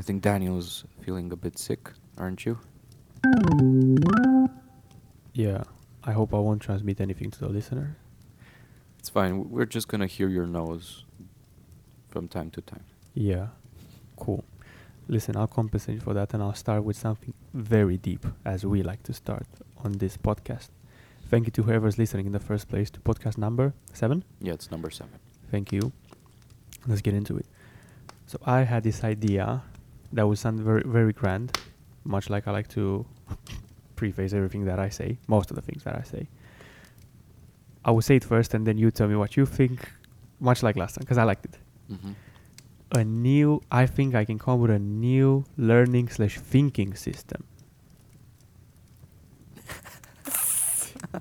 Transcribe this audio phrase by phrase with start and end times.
[0.00, 2.58] I think Daniel's feeling a bit sick, aren't you?
[5.34, 5.64] Yeah.
[6.02, 7.98] I hope I won't transmit anything to the listener.
[8.98, 9.50] It's fine.
[9.50, 11.04] We're just gonna hear your nose
[12.08, 12.84] from time to time.
[13.12, 13.48] Yeah.
[14.16, 14.42] Cool.
[15.06, 19.02] Listen, I'll compensate for that and I'll start with something very deep, as we like
[19.02, 19.46] to start
[19.84, 20.70] on this podcast.
[21.28, 24.24] Thank you to whoever's listening in the first place to podcast number seven.
[24.40, 25.18] Yeah, it's number seven.
[25.50, 25.92] Thank you.
[26.86, 27.44] Let's get into it.
[28.24, 29.62] So I had this idea
[30.12, 31.58] that would sound very very grand,
[32.04, 33.06] much like I like to
[33.96, 36.28] preface everything that I say, most of the things that I say.
[37.84, 39.90] I will say it first and then you tell me what you think,
[40.38, 41.56] much like last time, because I liked it.
[41.90, 42.12] Mm-hmm.
[42.92, 47.44] A new, I think I can come up with a new learning slash thinking system.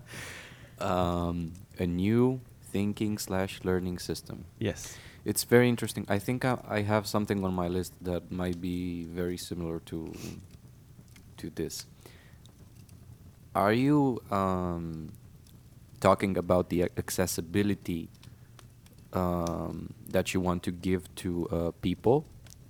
[0.79, 4.45] Um, a new thinking slash learning system.
[4.59, 4.97] Yes.
[5.25, 6.05] It's very interesting.
[6.07, 10.13] I think I, I have something on my list that might be very similar to
[11.37, 11.85] to this.
[13.55, 15.09] Are you um,
[15.99, 18.09] talking about the accessibility
[19.13, 22.25] um, that you want to give to uh, people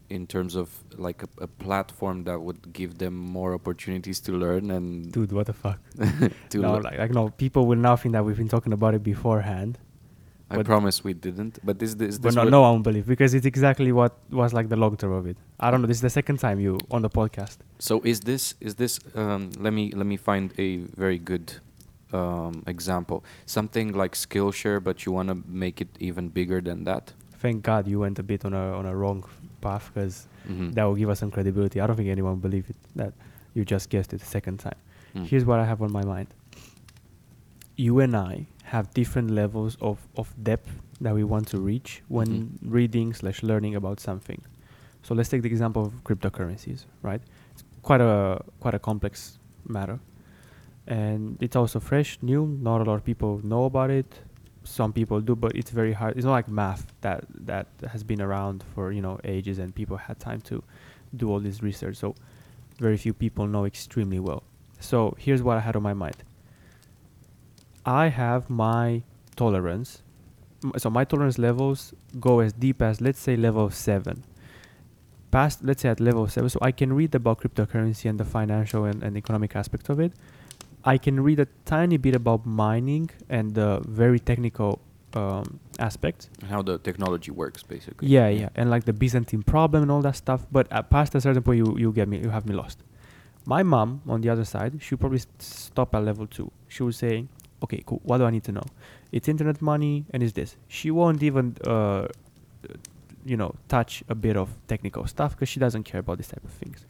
[0.10, 4.72] in terms of like a, a platform that would give them more opportunities to learn
[4.72, 5.80] and Dude, what the fuck?
[6.54, 9.78] no, like, like no, people will now think that we've been talking about it beforehand.
[10.52, 11.60] I promise we didn't.
[11.64, 14.76] But this this But no, no one believe because it's exactly what was like the
[14.76, 15.38] long term of it.
[15.60, 15.88] I don't know.
[15.88, 17.58] This is the second time you on the podcast.
[17.80, 21.54] So is this is this um, let me let me find a very good
[22.14, 23.24] um, example.
[23.46, 27.14] Something like Skillshare, but you want to make it even bigger than that.
[27.42, 29.24] Thank God you went a bit on a on a wrong
[29.62, 30.74] path because Mhm.
[30.74, 31.80] that will give us some credibility.
[31.80, 33.14] I don't think anyone will believe it that
[33.54, 34.80] you just guessed it the second time.
[35.16, 35.26] Mm.
[35.28, 36.28] Here's what I have on my mind.
[37.76, 40.70] You and I have different levels of, of depth
[41.02, 42.50] that we want to reach when Mhm.
[42.78, 44.42] reading slash learning about something.
[45.04, 47.22] So let's take the example of cryptocurrencies, right?
[47.52, 50.00] It's quite a quite a complex matter.
[50.88, 52.46] And it's also fresh, new.
[52.70, 54.10] Not a lot of people know about it.
[54.64, 56.16] Some people do, but it's very hard.
[56.18, 59.98] It's not like math that that has been around for you know ages, and people
[59.98, 60.56] had time to
[61.16, 61.96] do all this research.
[61.98, 62.16] So
[62.80, 64.42] very few people know extremely well.
[64.80, 66.18] So here's what I had on my mind.
[67.86, 69.04] I have my
[69.36, 70.02] tolerance.
[70.78, 74.24] So my tolerance levels go as deep as let's say level seven.
[75.32, 78.86] Past let's say at level seven, so I can read about cryptocurrency and the financial
[78.86, 80.12] and, and economic aspect of it.
[80.84, 84.82] I can read a tiny bit about mining and the very technical
[85.14, 86.30] um, aspects.
[86.50, 88.08] How the technology works, basically.
[88.08, 90.46] Yeah, yeah, and like the Byzantine problem and all that stuff.
[90.52, 92.84] But at past a certain point, you you get me, you have me lost.
[93.46, 96.52] My mom, on the other side, she probably st- stop at level two.
[96.68, 97.28] She would say,
[97.64, 98.02] "Okay, cool.
[98.04, 98.66] What do I need to know?
[99.12, 102.08] It's internet money, and it's this." She won't even, uh,
[103.26, 106.44] you know, touch a bit of technical stuff because she doesn't care about this type
[106.44, 106.86] of things.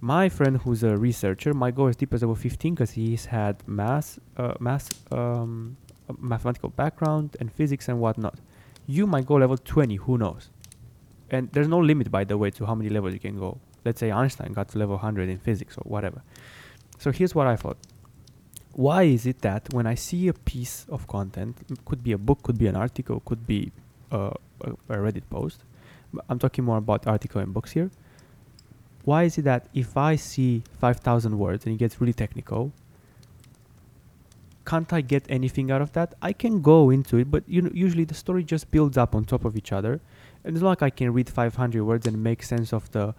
[0.00, 3.56] My friend, who's a researcher, might go as deep as level 15 because he's had
[3.68, 5.76] math, uh, math, um,
[6.18, 8.40] mathematical background and physics and whatnot.
[8.86, 10.50] You might go level 20, who knows?
[11.30, 13.58] And there's no limit, by the way, to how many levels you can go.
[13.84, 16.22] Let's say Einstein got to level 100 in physics or whatever.
[16.98, 17.78] So here's what I thought.
[18.74, 22.42] Why is it that when I see a piece of content, could be a book,
[22.42, 23.70] could be an article, could be
[24.10, 24.30] uh,
[24.62, 25.64] a, Reddit post,
[26.28, 27.90] I'm talking more about article and books here.
[29.04, 32.72] Why is it that if I see 5,000 words and it gets really technical,
[34.64, 36.14] can't I get anything out of that?
[36.22, 39.24] I can go into it, but you know, usually the story just builds up on
[39.24, 40.00] top of each other.
[40.44, 43.14] And it's not like I can read 500 words and make sense of the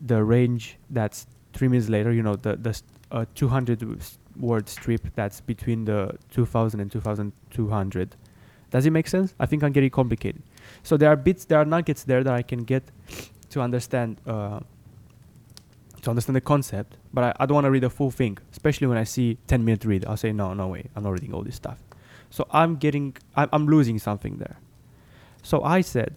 [0.00, 2.12] the range that's three minutes later.
[2.12, 6.90] You know, the the uh, 200 w- s- word strip that's between the 2000 and
[6.90, 8.16] 2200.
[8.70, 9.34] Does it make sense?
[9.38, 10.42] I think I'm getting complicated.
[10.82, 12.90] So there are bits, there are nuggets there that I can get
[13.50, 14.20] to understand.
[14.26, 14.60] Uh,
[16.02, 18.86] to understand the concept, but I, I don't want to read the full thing, especially
[18.86, 20.04] when I see 10 minute read.
[20.04, 21.78] I'll say, no, no way, I'm not reading all this stuff.
[22.30, 24.58] So I'm getting, I'm, I'm losing something there.
[25.42, 26.16] So I said,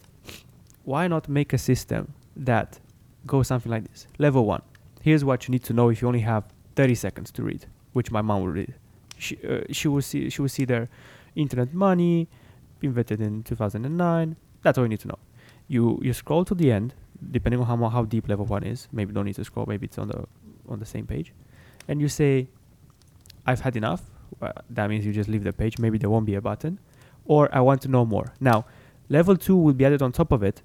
[0.84, 2.78] why not make a system that
[3.26, 4.06] goes something like this?
[4.18, 4.62] Level one.
[5.00, 6.44] Here's what you need to know if you only have
[6.76, 7.66] 30 seconds to read,
[7.98, 8.74] which my mom would read.
[9.18, 10.88] She, uh, she will see, she will see their
[11.34, 12.28] internet money,
[12.80, 14.36] invented in 2009.
[14.62, 15.18] That's all you need to know.
[15.66, 16.94] You you scroll to the end,
[17.36, 18.88] depending on how how deep level one is.
[18.92, 19.66] Maybe don't need to scroll.
[19.66, 20.20] Maybe it's on the
[20.68, 21.32] on the same page,
[21.88, 22.48] and you say,
[23.46, 24.02] "I've had enough."
[24.40, 25.78] Uh, that means you just leave the page.
[25.78, 26.78] Maybe there won't be a button,
[27.24, 28.26] or I want to know more.
[28.40, 28.58] Now,
[29.08, 30.62] level two will be added on top of it.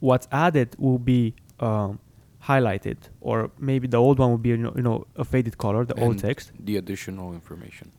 [0.00, 2.00] What's added will be um,
[2.44, 5.84] highlighted, or maybe the old one will be you know, you know a faded color,
[5.84, 6.52] the old text.
[6.58, 7.90] The additional information.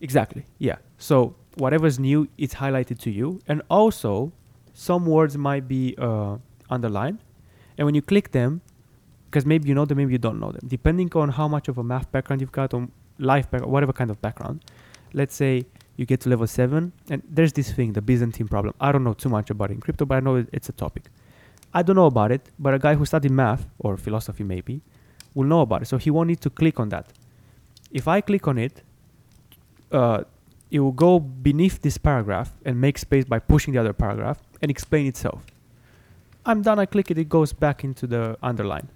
[0.00, 0.46] Exactly.
[0.58, 0.76] Yeah.
[0.98, 4.32] So whatever's new, it's highlighted to you, and also
[4.72, 6.36] some words might be uh,
[6.70, 7.18] underlined,
[7.76, 8.60] And when you click them,
[9.26, 11.78] because maybe you know them, maybe you don't know them, depending on how much of
[11.78, 12.88] a math background you've got, or
[13.18, 14.64] life background, whatever kind of background.
[15.12, 15.66] Let's say
[15.96, 18.74] you get to level seven, and there's this thing, the Byzantine problem.
[18.80, 21.10] I don't know too much about it in crypto, but I know it's a topic.
[21.72, 24.80] I don't know about it, but a guy who studied math or philosophy maybe
[25.34, 25.86] will know about it.
[25.86, 27.12] So he won't need to click on that.
[27.92, 28.82] If I click on it,
[29.92, 30.24] uh,
[30.70, 34.70] it will go beneath this paragraph and make space by pushing the other paragraph and
[34.70, 35.44] explain itself.
[36.46, 36.78] I'm done.
[36.78, 37.18] I click it.
[37.18, 38.88] It goes back into the underline.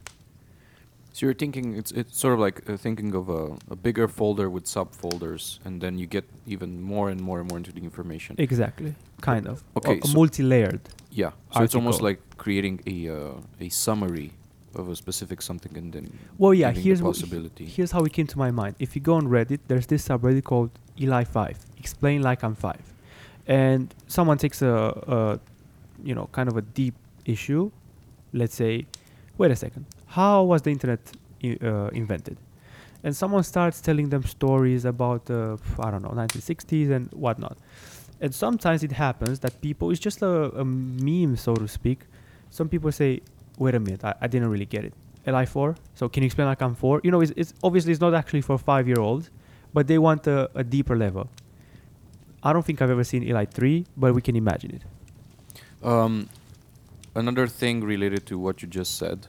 [1.12, 4.50] So you're thinking it's it's sort of like uh, thinking of a, a bigger folder
[4.50, 8.35] with subfolders, and then you get even more and more and more into the information.
[8.38, 8.94] Exactly.
[9.20, 9.62] Kind of.
[9.77, 10.81] Okay, A, so- multi-layered.
[11.23, 11.31] Yeah.
[11.55, 14.31] So it's almost like creating a uh, a summary
[14.75, 16.05] of a specific something, and then
[16.39, 16.73] Well, yeah.
[16.85, 17.65] Here's possibility.
[17.77, 18.75] here's how it came to my mind.
[18.79, 20.71] If you go on Reddit, there's this subreddit called
[21.01, 21.57] Eli Five.
[21.79, 22.85] Explain like I'm five,
[23.47, 24.75] and someone takes a,
[25.17, 25.19] a
[26.09, 26.95] you know kind of a deep
[27.25, 27.71] issue.
[28.33, 28.87] Let's say,
[29.39, 29.85] wait a second,
[30.19, 31.01] how was the internet
[31.43, 32.37] I- uh, invented?
[33.05, 37.57] And someone starts telling them stories about uh, I don't know 1960s and whatnot.
[38.25, 41.99] And sometimes it happens that people it's just a, a meme, so to speak.
[42.49, 43.21] Some people say,
[43.59, 44.94] "Wait a minute, I, I didn't really get it."
[45.26, 45.76] Li four.
[45.94, 47.03] So can you explain like I'm four?
[47.05, 49.29] You know, it's, it's obviously it's not actually for five year olds,
[49.75, 51.29] but they want a, a deeper level.
[52.43, 54.82] I don't think I've ever seen Eli three, but we can imagine it.
[55.87, 56.31] Um,
[57.15, 59.27] another thing related to what you just said.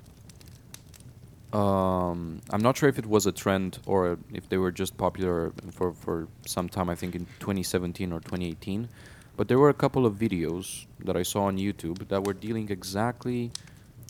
[1.55, 5.53] Um, I'm not sure if it was a trend or if they were just popular
[5.77, 6.89] for, for some time.
[6.89, 8.89] I think in 2017 or 2018,
[9.37, 12.67] but there were a couple of videos that I saw on YouTube that were dealing
[12.69, 13.51] exactly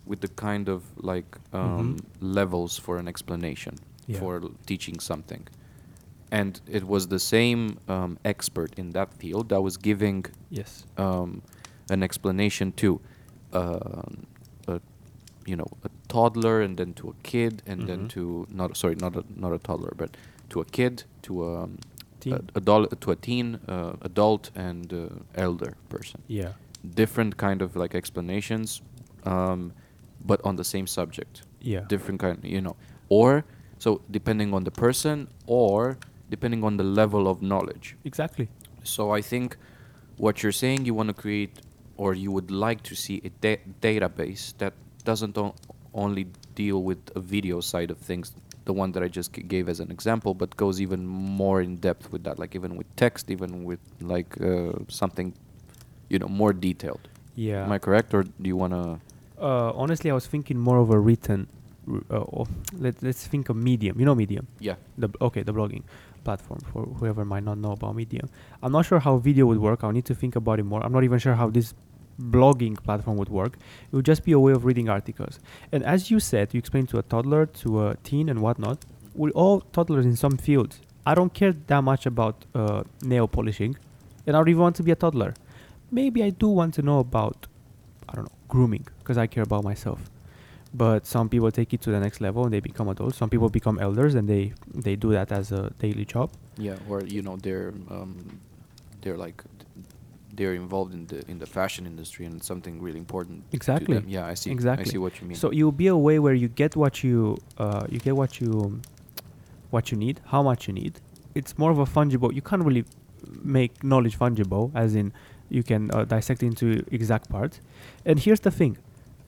[0.06, 3.76] with the kind of like um, levels for an explanation
[4.08, 4.20] Yeah.
[4.20, 5.44] for l- teaching something,
[6.32, 10.86] and it was the same um, expert in that field that was giving Yes.
[10.98, 11.42] um,
[11.90, 12.90] an explanation to,
[13.54, 14.26] um
[14.68, 14.80] a,
[15.52, 18.10] you know, a toddler, and then to a kid, and then Mhm.
[18.16, 18.22] to
[18.60, 20.10] not sorry, not a not a toddler, but
[20.52, 20.94] to a kid,
[21.28, 21.72] to a, um,
[22.20, 22.34] Teen.
[22.34, 25.00] a adult, to a teen, uh, adult, and uh,
[25.46, 26.20] elder person.
[26.28, 26.52] Yeah.
[27.02, 28.82] Different kind of like explanations,
[29.34, 29.72] um,
[30.30, 31.34] but on the same subject.
[31.74, 31.84] Yeah.
[31.94, 32.76] Different kind, you know,
[33.10, 33.44] or
[33.80, 35.98] so depending on the person, or
[36.30, 37.96] depending on the level of knowledge.
[38.04, 38.48] Exactly.
[38.84, 39.58] So I think
[40.18, 41.52] what you're saying you want to create
[41.98, 44.74] or you would like to see a da- database that
[45.10, 45.56] doesn't o-
[45.96, 48.34] only deal with a video side of things,
[48.66, 51.78] the one that I just g- gave as an example, but goes even more in
[51.78, 55.34] depth with that, like even with text, even with like uh, something,
[56.10, 57.08] you know, more detailed.
[57.36, 57.64] Yeah.
[57.66, 59.00] Am I correct, or do you want to?
[59.42, 61.48] uh, honestly, I was thinking more of a written.
[61.88, 62.46] r- Uh,
[62.84, 63.96] let, let's think of Medium.
[64.00, 64.46] You know Medium.
[64.60, 64.76] Yeah.
[64.98, 65.84] the b- okay the blogging
[66.24, 68.28] platform for whoever might not know about medium
[68.64, 70.92] i'm not sure how video would work i'll need to think about it more i'm
[70.98, 71.68] not even sure how this
[72.22, 73.58] blogging platform would work
[73.92, 75.40] it would just be a way of reading articles.
[75.72, 79.32] And as you said you explained to a toddler to a teen and whatnot we're
[79.32, 83.76] all toddlers in some fields i don't care that much about uh, nail polishing
[84.26, 85.34] and i don't even want to be a toddler.
[85.92, 87.48] Maybe i do want to know about
[88.10, 90.00] i don't know grooming because i care about myself.
[90.74, 93.18] But some people take it to the next level and they become adults.
[93.18, 96.32] Some people become elders and they they do that as a daily job.
[96.58, 98.40] Yeah, or you know they're um,
[99.02, 99.42] they're like
[100.36, 103.44] they're involved in the in the fashion industry and it's something really important.
[103.52, 104.04] Exactly.
[104.08, 104.52] Yeah, I see.
[104.52, 104.86] Exactly.
[104.86, 105.38] I see what you mean.
[105.38, 108.82] so will be a way where you get what you uh, you get what you
[109.72, 110.94] what you need how much you need
[111.34, 112.86] it's more of a fungible you can't really
[113.44, 115.12] make knowledge fungible as in
[115.50, 117.60] you can uh, dissect into exact parts
[118.06, 118.78] and here's the thing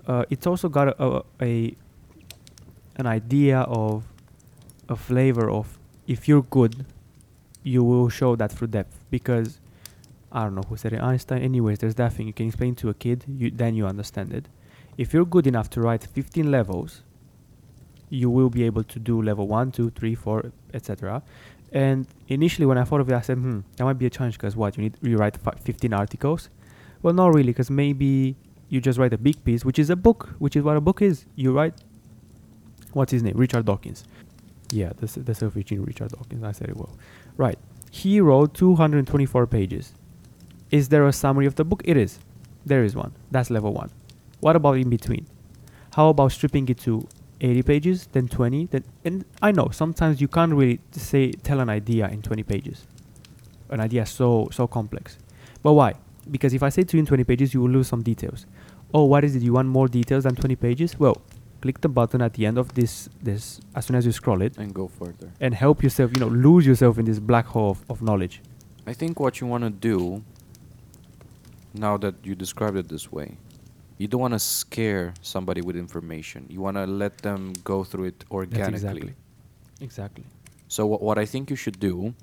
[0.07, 1.75] uh, it's also got a, a, a
[2.95, 4.05] an idea of
[4.89, 5.77] a flavor of
[6.07, 6.85] if you're good
[7.63, 9.59] you will show that through depth because
[10.31, 11.41] I don't know who said it Einstein.
[11.41, 14.47] Anyways there's that thing you can explain to a kid you then you understand it.
[14.97, 17.03] If you're good enough to write 15 levels
[18.09, 21.21] you will be able to do level 1 2 3 4 etc
[21.73, 24.35] and initially when i thought of it i said hmm that might be a challenge
[24.37, 26.49] because what you need to write fi- 15 articles?
[27.01, 28.37] Well not really because maybe
[28.69, 31.01] you just write a big piece which is a book which is what a book
[31.01, 31.25] is.
[31.35, 31.73] You write
[32.93, 33.35] what's his name?
[33.37, 34.05] Richard dawkins.
[34.71, 36.43] Yeah the, s- the self-reaching richard dawkins.
[36.43, 36.97] I said it well.
[37.35, 37.59] Right.
[37.91, 39.93] He wrote 224 pages
[40.71, 41.81] is there a summary of the book?
[41.85, 42.19] It is.
[42.65, 43.13] There is one.
[43.31, 43.89] That's level 1
[44.39, 45.25] what about in between?
[45.93, 47.07] How about stripping it to
[47.39, 51.69] 80 pages then 20 then and i know sometimes you can't really say tell an
[51.69, 52.87] idea in 20 pages.
[53.69, 55.17] An idea so so complex.
[55.61, 55.93] But why?
[56.29, 58.45] Because if i say to you in 20 pages you will lose some details.
[58.93, 59.43] Oh what is it?
[59.43, 60.99] You want more details than 20 pages?
[60.99, 61.21] Well
[61.61, 64.57] click the button at the end of this this as soon as you scroll it
[64.57, 65.31] and go further.
[65.41, 68.41] and help yourself you know lose yourself in this black hole of, of knowledge.
[68.85, 70.23] I think what you want to do,
[71.73, 73.37] now that you described it this way,
[73.97, 76.45] you don't want to scare somebody with information.
[76.49, 78.75] You want to let them go through it That's organically.
[78.75, 79.15] exactly.
[79.81, 80.25] Exactly.
[80.67, 82.13] So what, what I think you should do,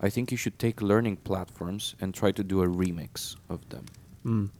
[0.00, 3.84] I think you should take learning platforms and try to do a remix of them.
[4.24, 4.50] Mm.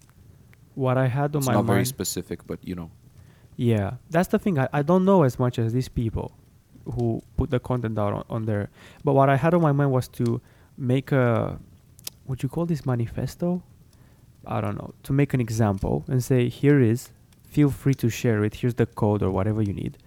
[0.75, 2.91] What I had on It's my not very specific, but you know.
[3.57, 4.59] Yeah, that's the thing.
[4.59, 6.33] I, I don't know as much as these people
[6.95, 8.71] who put the content out on, on there.
[9.05, 10.41] But what I had on my mind was to
[10.77, 11.59] make a,
[12.25, 13.63] what you call this manifesto?
[14.47, 14.95] I don't know.
[15.05, 17.11] To make an example and say, here is,
[17.49, 18.57] feel free to share it.
[18.57, 19.99] Here's the code or whatever you need.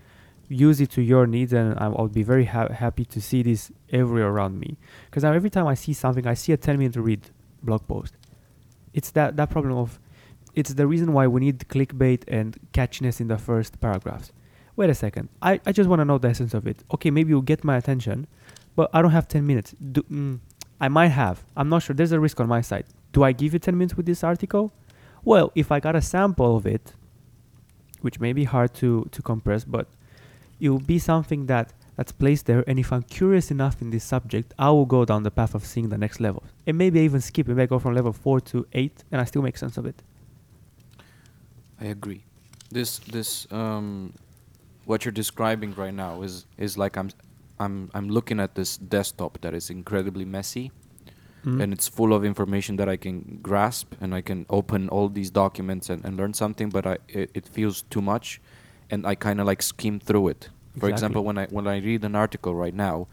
[0.48, 4.28] Use it to your needs, and I'll, be very ha- happy to see this everywhere
[4.28, 4.78] around me.
[5.06, 7.22] Because now every time I see something, I see a 10 minute read
[7.64, 8.14] blog post.
[8.94, 10.00] It's that, that problem of
[10.54, 14.32] it's the reason why we need clickbait and catchiness in the first paragraphs.
[14.76, 15.30] Wait a second.
[15.42, 16.84] I, I just want to know the essence of it.
[16.94, 18.28] Okay, maybe you'll get my attention,
[18.76, 19.76] but I don't have 10 minutes.
[19.92, 20.40] Do, mm,
[20.80, 21.44] I might have.
[21.56, 21.96] I'm not sure.
[21.96, 22.86] There's a risk on my side.
[23.16, 24.74] Do I give you 10 minutes with this article?
[25.24, 26.96] Well, if I got a sample of it,
[28.02, 29.88] which may be hard to, to compress, but
[30.60, 32.66] it will be something that that's placed there.
[32.68, 35.66] And if I'm curious enough in this subject, I will go down the path of
[35.66, 36.44] seeing the next level.
[36.68, 37.48] And maybe I even skip.
[37.48, 40.04] Maybe go from level 4 to 8 and I still make sense of it.
[41.80, 42.22] I agree.
[42.70, 44.12] This this um,
[44.84, 47.12] what you're describing right now is is like I'm
[47.62, 50.74] I'm I'm looking at this desktop that is incredibly messy
[51.46, 51.62] Mm.
[51.62, 55.30] and it's full of information that I can grasp and I can open all these
[55.30, 58.42] documents and, and learn something, but I it, it feels too much,
[58.90, 60.50] and I kind of like skim through it.
[60.80, 63.08] For example, when I when I read an article right now,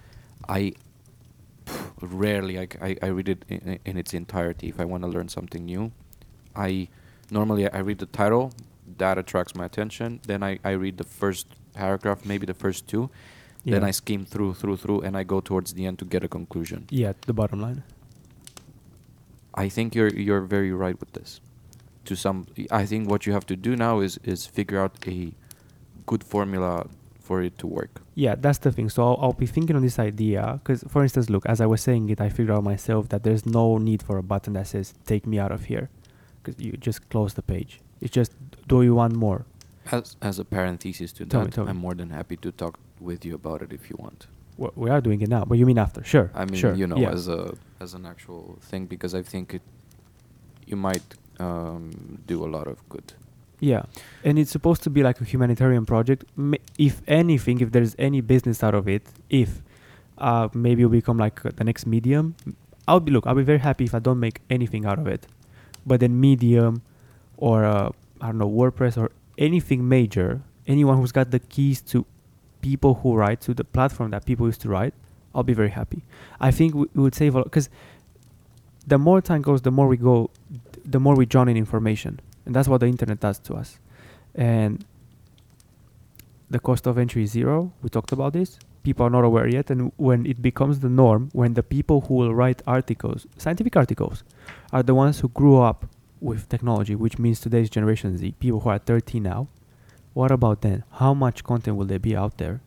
[0.49, 0.73] I
[2.01, 4.69] rarely I read it in, in its entirety.
[4.69, 5.93] If I want to learn something new,
[6.57, 6.89] I
[7.31, 8.53] normally I read the title,
[8.99, 10.21] that attracts my attention.
[10.27, 13.11] Then I, I read the first paragraph, maybe the first two.
[13.65, 16.29] Then I skim through through through, and I go towards the end to get a
[16.29, 16.87] conclusion.
[16.91, 17.85] Yeah, the bottom line.
[19.55, 21.41] I think you're you're very right with this.
[22.07, 25.33] To some, I think what you have to do now is is figure out a
[26.07, 26.87] good formula
[27.21, 28.03] for it to work.
[28.15, 28.91] Yeah, that's the thing.
[28.91, 31.81] So I'll, I'll be thinking on this idea because, for instance, look, as I was
[31.81, 34.95] saying it, I figured out myself that there's no need for a button that says
[35.07, 35.89] "Take me out of here,"
[36.43, 37.81] because you just close the page.
[38.01, 38.33] It's just,
[38.67, 39.47] do you want more?
[39.91, 41.71] As as a parenthesis to Tell that, me.
[41.71, 44.27] I'm more than happy to talk with you about it if you want.
[44.57, 46.03] We, we are doing it now, but you mean after?
[46.05, 46.31] Sure.
[46.35, 46.75] I mean, sure.
[46.75, 47.11] you know, yeah.
[47.11, 49.63] as a as an actual thing because I think it
[50.67, 51.03] you might
[51.39, 53.13] um, do a lot of good.
[53.61, 53.83] Yeah,
[54.25, 56.25] and it's supposed to be like a humanitarian project.
[56.37, 59.63] M- If anything, if there's any business out of it, if
[60.19, 62.35] uh, maybe it'll become like uh, the next Medium,
[62.89, 63.27] I'll be look.
[63.27, 65.27] I'll be very happy if I don't make anything out of it.
[65.87, 66.83] But then Medium,
[67.37, 67.91] or uh,
[68.21, 72.05] I don't know WordPress or anything major, anyone who's got the keys to
[72.63, 74.95] people who write to the platform that people used to write,
[75.35, 76.03] I'll be very happy.
[76.41, 77.69] I think we, would save a lot because
[78.87, 80.31] the more time goes, the more we go,
[80.85, 83.79] the more we drown in information, and that's what the internet does to us.
[84.35, 84.85] And
[86.51, 87.73] the cost of entry is zero.
[87.83, 88.59] We talked about this.
[88.83, 92.15] People are not aware yet, and when it becomes the norm, when the people who
[92.15, 94.25] will write articles, scientific articles,
[94.73, 95.87] are the ones who grew up
[96.21, 99.49] with technology, which means today's Generation Z, people who are 30 now.
[100.15, 100.85] What about then?
[100.93, 102.61] How much content will there be out there?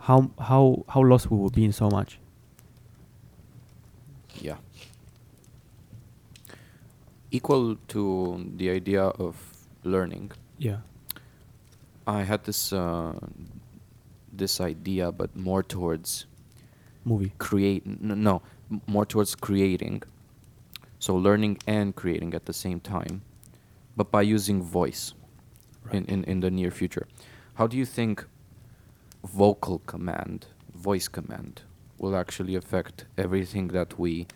[0.00, 2.18] How how how lost we will be in so much?
[4.40, 4.56] Yeah.
[7.30, 9.36] Equal to the idea of
[9.82, 10.78] learning, Yeah.
[12.06, 13.18] I had this uh,
[14.32, 16.26] this idea, but more towards
[17.04, 17.32] Movie.
[17.38, 17.82] create.
[17.86, 20.02] n- No, m- more towards creating.
[20.98, 23.22] So learning and creating at the same time,
[23.96, 25.14] but by using voice
[25.92, 27.06] in, in, in the near future.
[27.54, 28.24] How do you think
[29.24, 31.62] vocal command, voice command,
[31.98, 34.26] will actually affect everything that we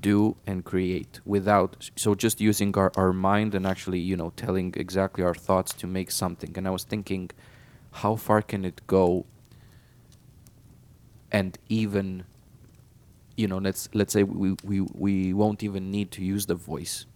[0.00, 4.74] do and create without so just using our, our mind and actually you know telling
[4.76, 7.30] exactly our thoughts to make something and i was thinking
[7.92, 9.24] how far can it go
[11.30, 12.24] and even
[13.36, 17.06] you know let's let's say we we, we won't even need to use the voice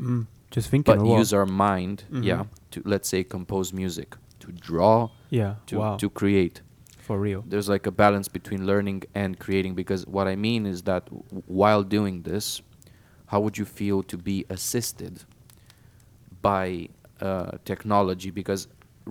[0.00, 0.26] Mm.
[0.56, 0.98] Just thinking.
[0.98, 2.48] but use our mind yeah Mhm.
[2.72, 4.08] to let's say compose music
[4.42, 4.96] to draw
[5.40, 5.52] Yeah.
[5.70, 5.96] to wow.
[6.02, 6.56] to create
[7.08, 7.40] For real.
[7.50, 11.42] there's like a balance between learning and creating because what i mean is that w-
[11.60, 12.46] while doing this
[13.32, 15.14] how would you feel to be assisted
[16.42, 16.88] by
[17.20, 18.68] uh, technology because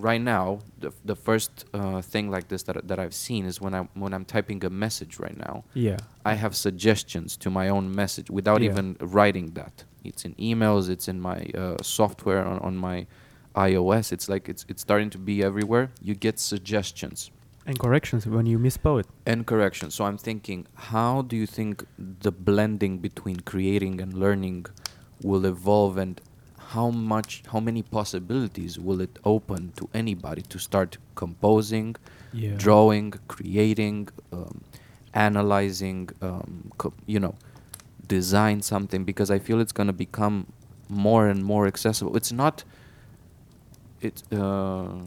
[0.09, 3.73] right now the, the first uh, thing like this that, that i've seen is when
[3.73, 5.97] I'm when i'm typing a message right now Yeah.
[6.25, 8.71] i have suggestions to my own message without Yeah.
[8.71, 9.75] even writing that
[10.09, 12.97] it's in emails it's in my uh, software on, on my
[13.55, 17.19] ios it's like it's it's starting to be everywhere you get suggestions
[17.67, 19.07] And corrections when you misspell it.
[19.31, 19.91] and corrections.
[19.97, 20.59] So I'm thinking,
[20.91, 21.71] how do you think
[22.25, 24.59] the blending between creating and learning
[25.29, 26.15] will evolve, and
[26.75, 30.91] how much how many possibilities will it open to anybody to start
[31.23, 31.89] composing
[32.43, 32.55] Yeah.
[32.65, 33.99] drawing creating
[34.37, 34.55] um,
[35.29, 36.49] analyzing um,
[37.13, 37.35] you know
[38.07, 40.45] design something because i feel it's going to become
[40.89, 42.15] more and more accessible.
[42.15, 42.63] It's not
[44.01, 45.01] it's uh,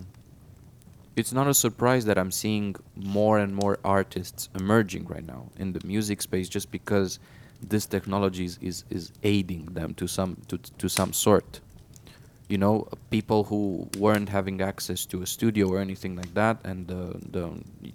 [1.15, 5.73] it's not a surprise that i'm seeing more and more artists emerging right now in
[5.73, 7.19] the music space just because
[7.61, 11.61] this technology is, is, is aiding them to some to, to some sort.
[12.49, 16.91] You know people who weren't having access to a studio or anything like that and
[16.91, 17.51] uh, the,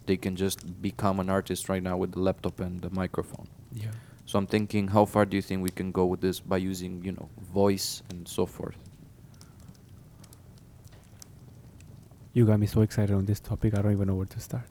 [0.05, 3.47] they can just become an artist right now with the laptop and the microphone.
[3.73, 3.87] Yeah.
[4.25, 7.03] So i'm thinking how far do you think we can go with this by using
[7.03, 8.77] you know voice and so forth
[12.35, 13.77] You got me so excited on this topic.
[13.77, 14.65] I don't even know where to start.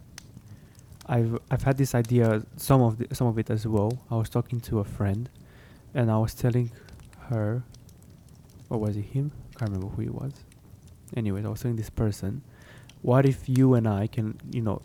[1.06, 4.00] I've I've had this idea, some of the, some of it as well.
[4.10, 5.30] I was talking to a friend,
[5.94, 6.72] and I was telling
[7.28, 7.62] her,
[8.68, 9.30] or was it him?
[9.54, 10.32] I can't remember who it was.
[11.16, 12.42] Anyways, I was telling this person,
[13.02, 14.82] what if you and I can, you know,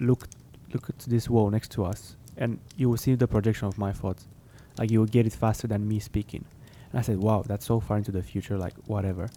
[0.00, 0.26] look
[0.72, 3.92] look at this wall next to us, and you will see the projection of my
[3.92, 4.26] thoughts,
[4.78, 6.44] like you will get it faster than me speaking.
[6.90, 9.28] And I said, wow, that's so far into the future, like whatever.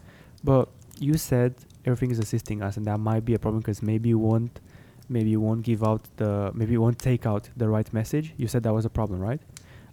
[0.44, 4.10] But you said everything is assisting us, and that might be a problem because maybe
[4.10, 4.60] you won't,
[5.08, 8.34] maybe you won't give out the, maybe you won't take out the right message.
[8.38, 9.42] You said that was a problem, right?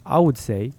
[0.05, 0.73] I would say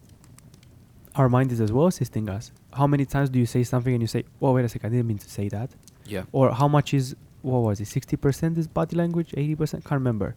[1.15, 2.51] our mind is as well assisting us.
[2.73, 4.91] How many times do you say something and you say, "Oh, wait a second, I
[4.91, 5.71] didn't mean to say that,"
[6.05, 7.87] yeah or how much is what was it?
[7.87, 9.83] Sixty percent is body language, eighty percent.
[9.83, 10.35] Can't remember.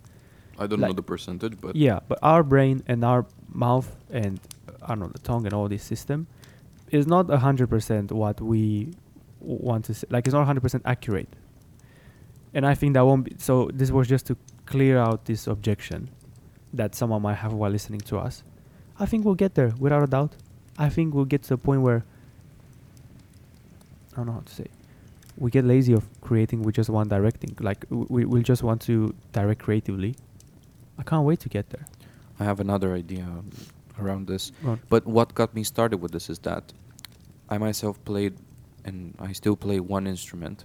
[0.60, 3.22] I don't Like- know the percentage but Yeah, but our brain and our
[3.66, 4.38] mouth and
[4.82, 6.18] I don't know the tongue and all this system
[6.98, 8.62] is not a hundred percent what we
[9.40, 10.06] w- want to say.
[10.14, 11.28] Like it's not hundred percent accurate.
[12.54, 13.32] And I think that won't be.
[13.38, 14.34] So this was just to
[14.72, 16.00] clear out this objection
[16.78, 18.34] that someone might have while listening to us.
[19.02, 20.32] I think we'll get there without a doubt.
[20.78, 22.02] I think we'll get to the point where
[24.12, 24.66] I don't know how to say.
[25.38, 26.62] We get lazy of creating.
[26.62, 27.56] We just want directing.
[27.60, 30.14] Like w- we we just want to direct creatively.
[31.00, 31.86] I can't wait to get there.
[32.38, 33.26] i have another idea
[33.98, 34.80] around this on.
[34.88, 36.72] But what got me started with this is that
[37.48, 38.34] I myself played,
[38.84, 40.64] and I still play one instrument.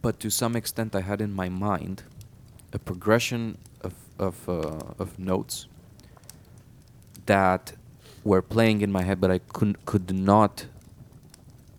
[0.00, 2.04] But to some extent, I had in my mind
[2.72, 5.66] a progression of of uh, of notes
[7.26, 7.74] that
[8.24, 10.66] were playing in my head, but I could could not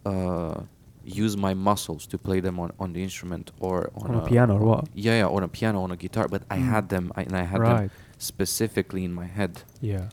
[0.06, 0.62] uh,
[1.04, 4.58] use my muscles to play them on, on the instrument or on, On a piano
[4.58, 4.88] or what?
[4.94, 6.28] Yeah, yeah, on a piano, on a guitar.
[6.28, 6.70] But I Mm.
[6.70, 10.10] had them, I, and I had them specifically in my head, Yeah.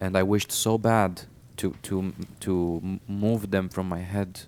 [0.00, 1.22] and I wished so bad
[1.58, 4.40] to to to move them from my head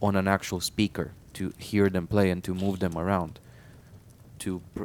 [0.00, 3.38] on an actual speaker to hear them play and to move them around,
[4.40, 4.84] to pr-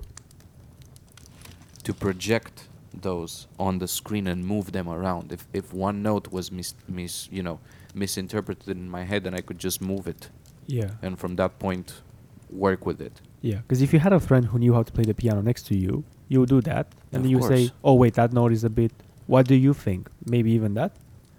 [1.83, 5.31] to project those on the screen and move them around.
[5.31, 7.59] If if one note was mis mis you know
[7.97, 10.29] misinterpreted in my head, and I could just move it,
[10.67, 10.91] Yeah.
[11.01, 12.01] and from that point,
[12.49, 13.21] work with it.
[13.41, 13.57] Yeah.
[13.57, 15.75] Because if you had a friend who knew how to play the piano next to
[15.77, 18.63] you, you would do that, and then you would say, "Oh wait, that note is
[18.63, 18.91] a bit.
[19.27, 20.09] What do you think?
[20.25, 20.91] Maybe even that."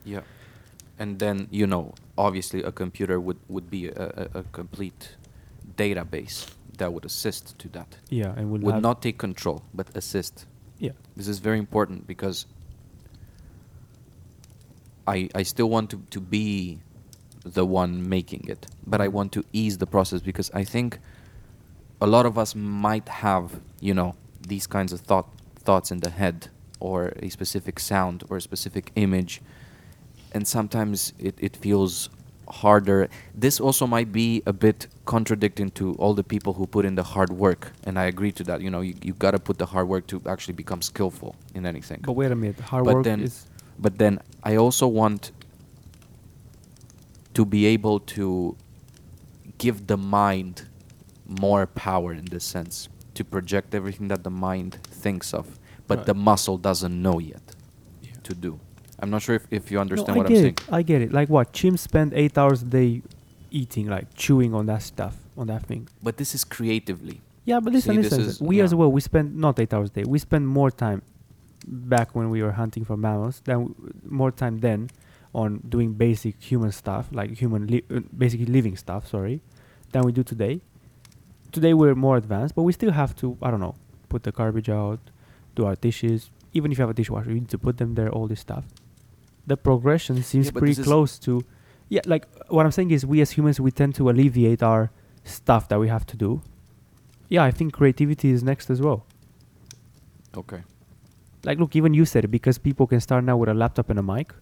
[0.05, 0.23] Yeah,
[0.99, 5.16] and then you know, obviously, a computer would would be a, a, a complete
[5.77, 6.47] database
[6.79, 7.99] that would assist to that.
[8.11, 10.47] Yeah, and we'll would not take control, but assist.
[10.79, 10.92] Yeah.
[11.16, 12.47] This is very important because
[15.09, 16.79] I I still want to, to be
[17.44, 20.99] the one making it, but I want to ease the process because I think
[22.01, 24.14] a lot of us might have, you know,
[24.47, 25.27] these kinds of thought
[25.66, 26.49] thoughts in the head
[26.81, 29.40] or a specific sound or a specific image
[30.33, 32.09] and sometimes it, it feels
[32.49, 33.09] harder.
[33.35, 37.03] This also might be a bit contradicting to all the people who put in the
[37.03, 38.61] hard work, and I agree to that.
[38.61, 41.66] You know, you, you got to put the hard work to actually become skillful in
[41.66, 42.01] anything.
[42.03, 43.47] But wait a minute, hard But work then- is
[43.79, 45.31] But then I also want
[47.35, 48.57] to be able to
[49.59, 50.67] give the mind
[51.27, 56.07] more power in this sense to project everything that the mind thinks of, but Right.
[56.07, 57.55] the muscle doesn't know yet
[58.03, 58.11] Yeah.
[58.25, 58.59] to do.
[59.01, 60.55] I'm not sure if, if you understand no, what I I'm get saying.
[60.69, 60.73] it.
[60.73, 61.12] I get it.
[61.12, 61.53] Like what?
[61.53, 63.03] Chimps spend eight hours a day
[63.51, 65.88] eating, like chewing on that stuff, on that thing.
[66.03, 67.21] But this is creatively.
[67.45, 68.27] Yeah, but listen, See, this listen.
[68.29, 70.05] is- we as well, we spend not eight hours a day.
[70.05, 71.03] We spend more time
[71.70, 73.74] back when we were hunting for mammals, than w-
[74.09, 74.90] more time then
[75.35, 79.07] on doing basic human stuff, like human, li- uh, basically living stuff.
[79.07, 79.40] Sorry,
[79.92, 80.61] than we do today.
[81.52, 83.37] Today we're more advanced, but we still have to.
[83.42, 83.74] I don't know,
[84.09, 85.00] put the garbage out,
[85.54, 86.31] do our dishes.
[86.52, 88.11] Even if you have a dishwasher, you need to put them there.
[88.11, 88.64] All this stuff.
[89.46, 91.44] The progression seems Yeah, pretty close to.
[91.88, 94.90] Yeah, like what I'm saying is, we as humans we tend to alleviate our
[95.24, 96.42] stuff that we have to do
[97.31, 99.04] yeah, I think creativity is next as well.
[100.37, 100.62] Okay.
[101.44, 103.98] Like, look, even you said it because people can start now with a laptop and
[103.98, 104.35] a mic.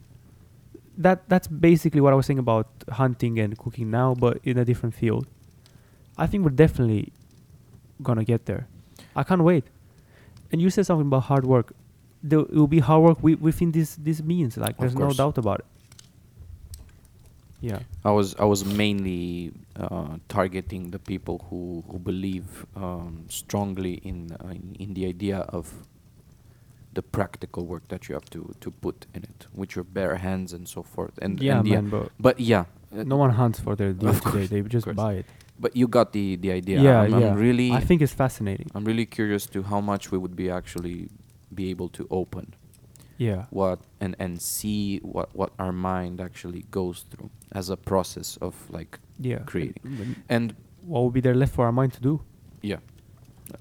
[0.99, 4.65] that that's basically what I was saying about hunting and cooking now, but in a
[4.65, 5.27] different field.
[6.17, 7.13] I think we're definitely
[8.03, 8.67] gonna get there.
[9.15, 9.65] I can't wait.
[10.53, 11.75] And you said something about hard work.
[12.23, 14.57] There it will be hard work wi- within this this means.
[14.57, 15.67] Like Of there's no doubt about it.
[17.61, 17.81] Yeah.
[18.05, 24.33] I was I was mainly uh, targeting the people who who believe um, strongly in,
[24.33, 25.73] uh, in in the idea of
[26.97, 30.53] the practical work that you have to to put in it, with your bare hands
[30.57, 31.15] and so forth.
[31.25, 31.89] And yeah, and man.
[31.91, 32.65] But but yeah,
[32.99, 34.47] uh, no one hunts for their deer today.
[34.53, 35.27] They just buy it.
[35.65, 36.77] but you got the the idea.
[36.81, 37.35] Yeah, I'm, I'm yeah.
[37.47, 38.69] really I think it's fascinating.
[38.75, 40.99] I'm really curious to how much we would be actually
[41.59, 42.47] be able to open
[43.19, 43.43] Yeah.
[43.51, 48.55] what and and see what what our mind actually goes through as a process of
[48.79, 48.93] like
[49.31, 49.43] Yeah.
[49.53, 49.83] creating.
[50.01, 50.55] And and
[50.91, 52.21] what would be there left for our mind to do?
[52.63, 52.81] Yeah.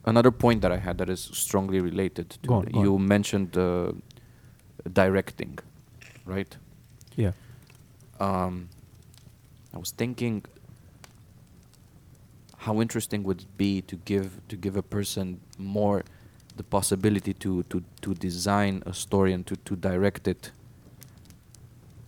[0.06, 2.86] Another point that I had that is strongly related to on, the- go on.
[2.86, 3.92] you mentioned uh,
[4.94, 5.58] directing,
[6.26, 6.58] right?
[7.16, 7.32] Yeah.
[8.20, 8.70] Um,
[9.74, 10.44] I was thinking
[12.58, 16.04] how interesting would it be to give to give a person more
[16.58, 20.52] the possibility to to to design a story and to to direct it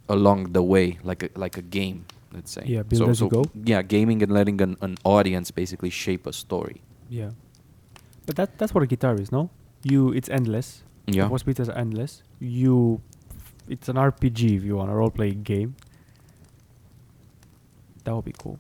[0.10, 3.44] along the way like a like a game let's say Yeah, build as you go.
[3.66, 7.32] yeah gaming and letting an, an audience basically shape a story Yeah.
[8.28, 9.50] But that that's what a guitar is, no?
[9.84, 10.84] You it's endless.
[11.08, 12.22] yeah Most beaters are endless.
[12.40, 13.02] You
[13.68, 15.76] it's an RPG if you want a role playing game.
[18.04, 18.60] That would be cool.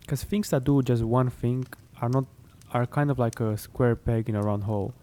[0.00, 1.66] Because things that do just one thing
[2.00, 2.24] are not
[2.72, 4.94] are kind of like a square peg in a round hole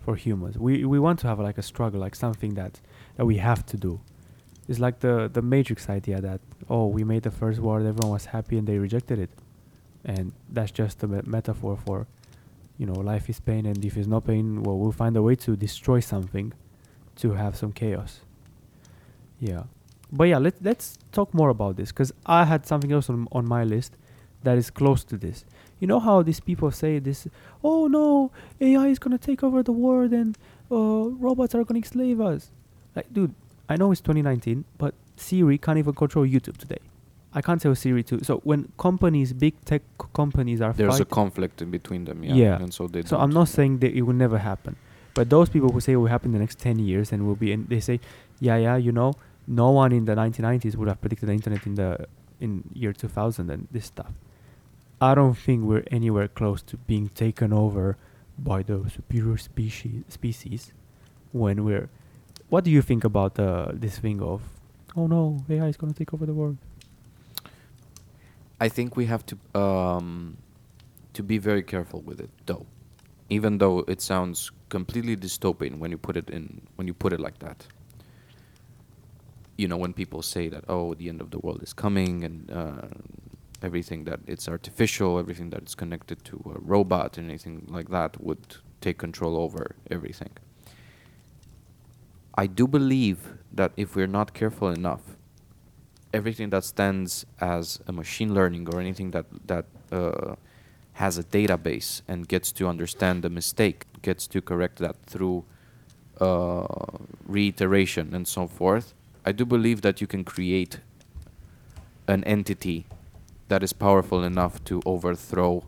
[0.00, 0.58] for humans.
[0.58, 2.80] We we want to have like a struggle, like something that
[3.16, 4.00] that we have to do.
[4.66, 8.26] It's like the the Matrix idea that oh we made the first world, everyone was
[8.26, 9.30] happy and they rejected it,
[10.08, 12.06] and that's just a me- metaphor for,
[12.78, 15.36] you know, life is pain and if it's not pain, well we'll find a way
[15.36, 16.52] to destroy something,
[17.16, 18.20] to have some chaos.
[19.38, 19.64] Yeah,
[20.10, 23.46] but yeah, let's let's talk more about this because I had something else on on
[23.46, 23.96] my list
[24.42, 25.44] that is close to this.
[25.78, 27.28] You know how these people say this?
[27.62, 30.36] Oh no, AI is gonna take over the world and
[30.70, 32.50] uh, robots are gonna enslave us.
[32.96, 33.34] Like, dude,
[33.68, 36.78] I know it's 2019, but Siri can't even control YouTube today.
[37.38, 38.20] I can't tell Siri too.
[38.28, 42.18] So when companies, big tech c- companies are there's a fighting, conflict in between them
[42.24, 42.62] yeah, Yeah.
[42.62, 44.72] and so they so I'm not saying that it will never happen,
[45.14, 47.36] but those people who say it will happen in the next 10 years and will
[47.44, 47.96] be, and they say,
[48.46, 49.10] yeah, yeah, you know,
[49.46, 51.90] no one in the 1990s would have predicted the internet in the
[52.40, 54.12] in year 2000 and this stuff.
[55.00, 57.96] I don't think we're anywhere close to being taken over
[58.50, 60.72] by the superior species species
[61.32, 61.88] when we're.
[62.52, 64.38] What do you think about uh, this thing of,
[64.96, 66.56] oh no, AI is gonna take over the world?
[68.60, 70.38] I think we have to um,
[71.12, 72.66] to be very careful with it, though.
[73.30, 77.20] Even though it sounds completely dystopian when you put it in when you put it
[77.20, 77.66] like that.
[79.56, 82.48] You know, when people say that, oh, the end of the world is coming, and
[82.50, 82.88] uh,
[83.60, 88.20] everything that it's artificial, everything that is connected to a robot, and anything like that
[88.20, 90.30] would take control over everything.
[92.36, 95.17] I do believe that if we're not careful enough,
[96.12, 100.34] everything that stands as a machine learning or anything that that uh,
[100.94, 105.44] has a database and gets to understand the mistake, gets to correct that through
[106.20, 106.66] uh,
[107.24, 108.94] reiteration and so forth.
[109.24, 110.80] I do believe that you can create
[112.08, 112.86] an entity
[113.48, 115.64] that is powerful enough to overthrow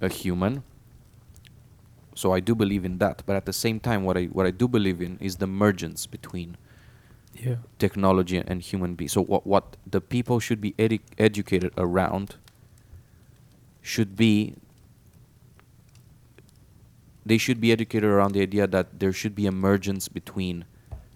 [0.00, 0.64] a human.
[2.14, 4.50] So I do believe in that, but at the same time, what I what I
[4.50, 6.56] do believe in is the mergence between
[7.34, 7.56] Yeah.
[7.78, 9.12] technology and human beings.
[9.12, 12.36] So what what the people should be edu- educated around
[13.82, 14.54] should be
[17.24, 20.64] they should be educated around the idea that there should be a mergence between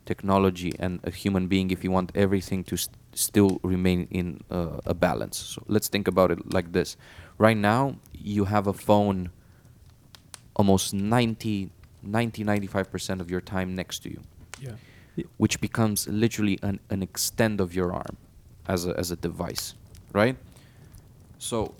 [0.04, 4.78] technology and a human being if you want everything to st- still remain in uh,
[4.86, 5.36] a balance.
[5.36, 6.96] So let's think about it like this.
[7.38, 9.30] Right now, you have a phone
[10.54, 11.70] almost 90
[12.02, 14.20] 90 95% of your time next to you
[14.60, 14.72] Yeah.
[15.36, 18.16] Which becomes literally an, an extend of your arm
[18.68, 19.74] as a, as a device,
[20.12, 20.36] right?
[21.38, 21.74] So,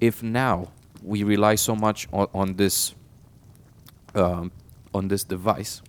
[0.00, 0.70] if now
[1.02, 2.94] we rely so much on, on this
[4.14, 4.50] um,
[4.94, 5.82] on this device,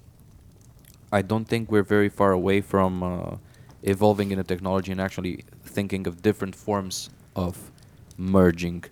[1.12, 3.38] I don't think we're very far away from uh,
[3.84, 7.72] evolving in a technology and actually thinking of different forms of
[8.17, 8.84] merging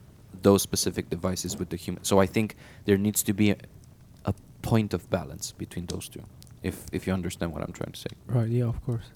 [0.42, 2.04] those specific devices with the human.
[2.04, 3.58] So I think there needs to be a,
[4.26, 6.24] a point of balance between those two,
[6.66, 8.14] if if you understand what I'm trying to say.
[8.28, 8.50] Right.
[8.50, 8.70] Yeah.
[8.74, 9.08] Of course.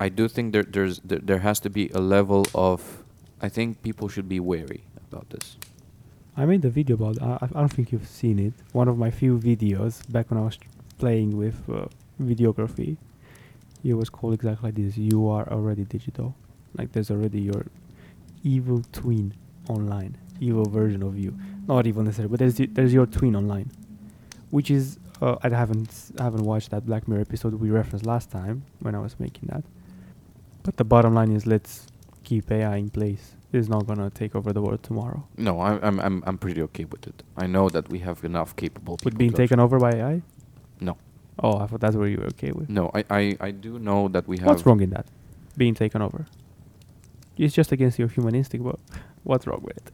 [0.00, 3.04] I do think there there's there, there has to be a level of
[3.40, 5.56] I think people should be wary about this.
[6.36, 7.22] I made a video about.
[7.22, 8.54] I, I don't think you've seen it.
[8.72, 10.58] One of my few videos back when I was
[10.98, 11.86] playing with uh,
[12.20, 12.96] videography,
[13.84, 14.96] it was called exactly like this.
[14.96, 16.34] You are already digital.
[16.76, 17.66] Like there's already your
[18.42, 19.34] evil twin
[19.68, 21.38] online, evil version of you.
[21.68, 23.70] Not evil necessarily, but there's there's your twin online,
[24.50, 28.30] which is uh, I haven't I haven't watched that Black Mirror episode we referenced last
[28.30, 29.64] time when I was making that.
[30.62, 31.86] But the bottom line is let's
[32.24, 33.34] keep AI in place.
[33.52, 35.26] It's not gonna take over the world tomorrow.
[35.36, 37.22] No, I'm I'm I'm I'm pretty okay with it.
[37.36, 39.10] I know that we have enough capable people.
[39.10, 40.22] With being taken over by AI?
[40.80, 40.96] No.
[41.38, 42.68] Oh, I thought that's where you were okay with.
[42.68, 44.48] No, I, I I do know that we have.
[44.48, 45.06] What's wrong in that?
[45.56, 46.26] Being taken over.
[47.36, 48.78] It's just against your human instinct, but
[49.24, 49.90] what's wrong with it?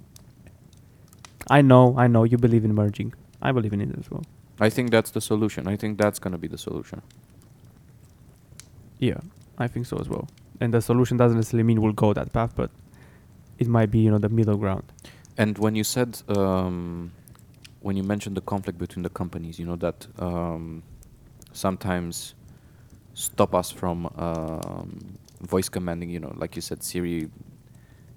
[1.49, 3.15] I know, I know you believe in merging.
[3.41, 4.25] I believe in it as well.
[4.61, 5.67] I think that's the solution.
[5.67, 7.03] I think that's gonna be the solution.
[8.99, 9.21] Yeah,
[9.59, 10.29] I think so as well.
[10.61, 12.71] And the solution doesn't necessarily mean we'll go that path, but
[13.59, 14.93] it might be, you know, the middle ground.
[15.39, 17.13] And when you said, um,
[17.81, 20.83] when you mentioned the conflict between the companies, you know that um,
[21.53, 22.35] sometimes
[23.15, 26.11] stop us from um, voice commanding.
[26.11, 27.31] You know, like you said, Siri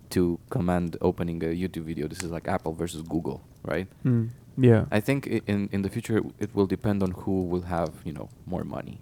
[0.10, 2.08] to command opening a YouTube video.
[2.08, 3.88] This is like Apple versus Google, right?
[4.06, 4.30] Mm.
[4.58, 4.86] Yeah.
[4.92, 7.92] I think i- in in the future it- it will depend on who will have
[8.06, 8.98] you know more money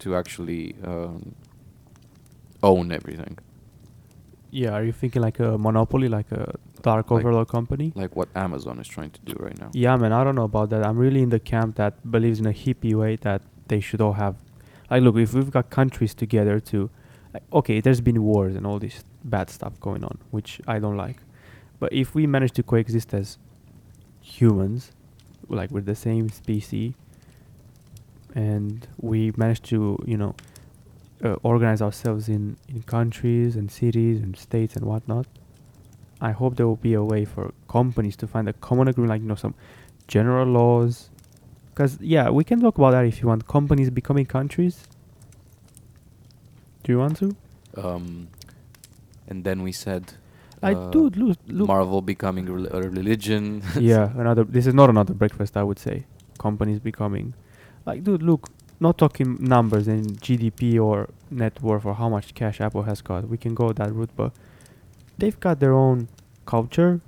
[0.00, 1.34] to actually um,
[2.62, 3.38] own everything,
[4.50, 7.92] yeah, are you thinking like a monopoly, like a dark Like- overlord company?
[7.94, 9.70] like what Amazon is trying to do right now.
[9.72, 10.86] Yeah, man, I don't know about that.
[10.86, 14.12] I'm really in the camp that believes in a hippie way that they should all
[14.14, 14.34] have.
[14.90, 16.90] Like, look, if we've got countries together to,
[17.32, 20.96] like, okay, there's been wars and all this bad stuff going on, which I don't
[20.96, 21.18] like.
[21.80, 23.38] But if we manage to coexist as
[24.40, 24.92] humans,
[25.48, 26.94] like we're the same species,
[28.34, 30.34] and we managed to, you know,
[31.24, 35.26] uh, organize ourselves in, in countries and cities and states and whatnot,
[36.20, 39.22] I hope there will be a way for companies to find a common agreement, like
[39.22, 39.54] you know, some
[40.08, 41.10] general laws.
[41.70, 43.46] Because yeah, we can talk about that if you want.
[43.46, 44.86] Companies becoming countries.
[46.82, 47.36] Do you want to?
[47.76, 48.28] Um,
[49.26, 50.14] and then we said,
[50.64, 51.38] I uh, do look.
[51.46, 53.62] look Marvel becoming a religion.
[53.78, 54.44] yeah, another.
[54.44, 55.56] This is not another breakfast.
[55.56, 56.06] I would say
[56.38, 57.34] companies becoming,
[57.86, 58.50] like, dude, look.
[58.80, 63.28] Not talking numbers in GDP or net worth or how much cash Apple has got.
[63.28, 64.32] We can go that route, but
[65.16, 66.08] they've got their own
[66.44, 67.00] culture.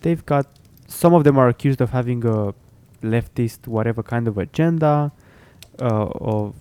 [0.00, 0.46] They've got
[0.88, 2.54] some of them are accused of having a
[3.02, 5.12] leftist whatever kind of agenda,
[5.80, 6.54] uh, of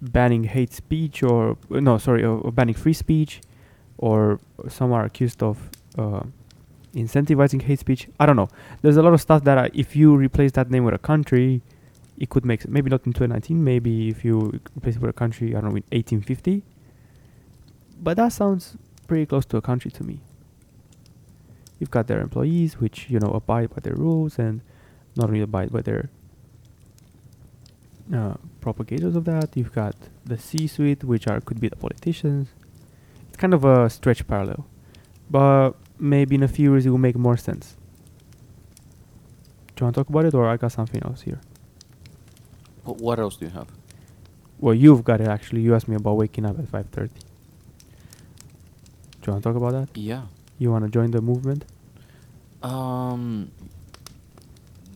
[0.00, 3.40] banning hate speech or uh, no, sorry, of banning free speech,
[4.00, 6.22] or some are accused of uh,
[6.94, 8.08] incentivizing hate speech.
[8.18, 8.48] I don't know.
[8.80, 11.60] There's a lot of stuff that I, if you replace that name with a country,
[12.16, 13.62] it could make maybe not in 2019.
[13.62, 16.62] Maybe if you replace it with a country, I don't know, in 1850.
[18.02, 20.20] But that sounds pretty close to a country to me.
[21.78, 24.62] You've got their employees, which you know abide by their rules and
[25.14, 26.08] not only abide by their
[28.14, 29.54] uh, propagators of that.
[29.54, 32.48] You've got the C-suite, which are could be the politicians.
[33.40, 34.66] Kind of a stretch parallel,
[35.30, 37.74] but maybe in a few years it will make more sense.
[39.74, 41.40] Do you want to talk about it, or I got something else here?
[42.84, 43.68] Wh- what else do you have?
[44.58, 45.62] Well, you've got it actually.
[45.62, 47.20] You asked me about waking up at five thirty.
[49.22, 49.88] Do you want to talk about that?
[49.98, 50.24] Yeah.
[50.58, 51.64] You want to join the movement?
[52.62, 53.50] Um,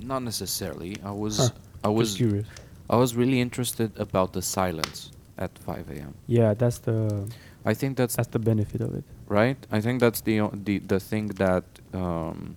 [0.02, 0.96] not necessarily.
[1.02, 1.48] I was Huh,
[1.82, 2.46] I was curious.
[2.90, 6.14] I was really interested about the silence at 5 a.m.
[6.26, 7.26] Yeah, that's the
[7.64, 9.04] I think that's that's the benefit of it.
[9.28, 9.56] right.
[9.70, 12.56] I think that's the o- the the thing that um,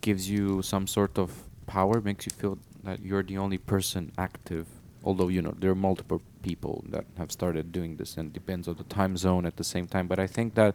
[0.00, 1.30] gives you some sort of
[1.66, 4.66] power, makes you feel that you're the only person active.
[5.04, 8.74] Although you know there are multiple people that have started doing this, and depends on
[8.76, 10.06] the time zone at the same time.
[10.08, 10.74] But I think that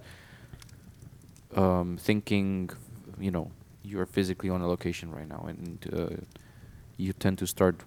[1.55, 2.69] um, thinking,
[3.19, 3.51] you know,
[3.84, 6.15] you're physically on a location right now, and uh,
[6.97, 7.81] you tend to start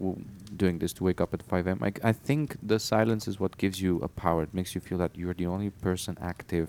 [0.56, 1.78] doing this to wake up at 5 a.m.
[1.82, 4.42] I, I think the silence is what gives you a power.
[4.42, 6.68] It makes you feel that you're the only person active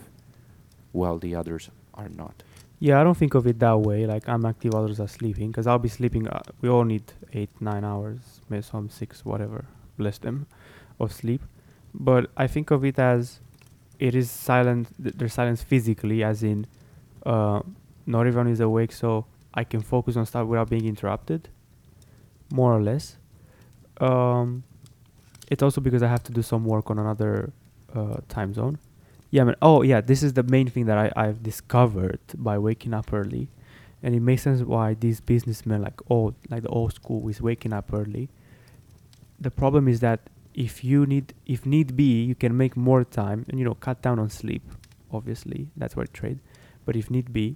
[0.92, 2.44] while the others are not.
[2.80, 4.06] Yeah, I don't think of it that way.
[4.06, 5.52] Like I'm active, others are sleeping.
[5.52, 6.28] Because I'll be sleeping.
[6.28, 9.66] Uh, we all need eight, nine hours, maybe some six, whatever,
[9.98, 10.48] bless them,
[11.00, 11.42] of sleep.
[11.94, 13.40] But I think of it as
[14.00, 14.88] it is silent.
[15.02, 16.68] Th- there's silence physically, as in,
[17.26, 17.62] uh,
[18.06, 21.50] not everyone is awake, so I can focus on stuff without being interrupted,
[22.52, 23.18] more or less.
[24.00, 24.64] Um,
[25.50, 27.52] it's also because I have to do some work on another
[27.94, 28.78] uh, time zone.
[29.32, 29.56] Yeah, man.
[29.62, 30.02] Oh, yeah.
[30.02, 33.50] This is the main thing that I I've discovered by waking up early,
[34.02, 37.74] and it makes sense why these businessmen like old like the old school is waking
[37.74, 38.30] up early.
[39.40, 40.22] The problem is that
[40.54, 44.02] if you need if need be, you can make more time and you know cut
[44.02, 44.64] down on sleep.
[45.12, 46.40] Obviously, that's where trade.
[46.86, 47.56] But if need be,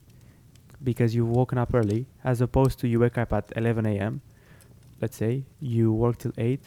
[0.84, 4.21] because you've woken up early, as opposed to you wake up at 11 a.m.
[5.03, 6.65] let's say you work till eight,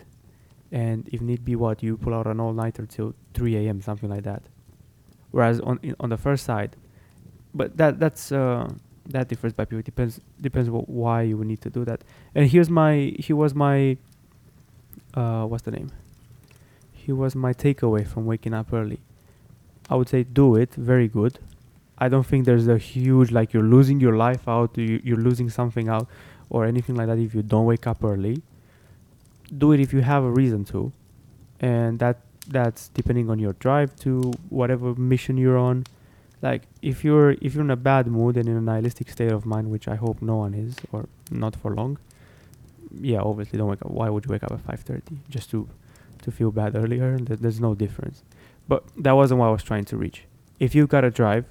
[0.82, 3.80] and if need be, what you pull out an all nighter till three a.m.
[3.88, 4.42] something like that.
[5.32, 6.72] Whereas on on the first side,
[7.54, 8.68] but that that's uh,
[9.14, 9.82] that differs by people.
[9.82, 12.00] Depends depends wh- why you would need to do that.
[12.34, 12.92] And here's my
[13.26, 13.96] here was my
[15.14, 15.90] uh, what's the name?
[17.06, 18.98] he was my takeaway from waking up early.
[19.88, 21.38] I would say do it, very good.
[21.98, 25.48] I don't think there's a huge like you're losing your life out, you, you're losing
[25.48, 26.08] something out,
[26.50, 28.42] or anything like that if you don't wake up early.
[29.56, 30.92] Do it if you have a reason to,
[31.60, 35.84] and that that's depending on your drive to whatever mission you're on.
[36.42, 39.46] Like if you're if you're in a bad mood and in a nihilistic state of
[39.46, 41.98] mind, which I hope no one is, or not for long.
[43.00, 43.90] Yeah, obviously don't wake up.
[43.90, 45.68] Why would you wake up at five thirty just to
[46.22, 47.16] to feel bad earlier?
[47.18, 48.22] There- There's no difference.
[48.68, 50.24] But that wasn't what I was trying to reach.
[50.58, 51.44] If you've got a drive,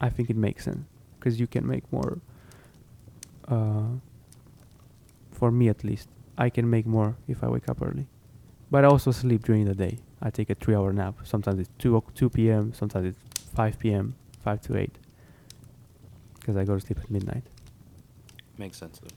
[0.00, 0.84] I think it makes sense
[1.18, 2.18] because you can make more.
[3.48, 3.98] Uh,
[5.30, 8.06] for me at least, I can make more if I wake up early.
[8.70, 9.98] But I also sleep during the day.
[10.22, 11.14] I take a three-hour nap.
[11.24, 12.72] Sometimes it's two o- two p.m.
[12.72, 14.14] Sometimes it's five p.m.
[14.42, 14.94] five to eight.
[16.38, 17.44] Because I go to sleep at midnight.
[18.58, 19.08] Makes sense though.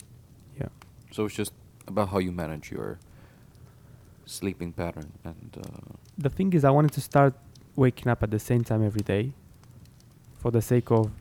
[0.59, 0.69] Yeah.
[1.11, 1.53] So it's just
[1.87, 2.99] about how you manage your
[4.25, 7.35] sleeping pattern and uh, the thing is, I wanted to start
[7.75, 9.33] waking up at the same time every day,
[10.37, 11.11] for the sake of.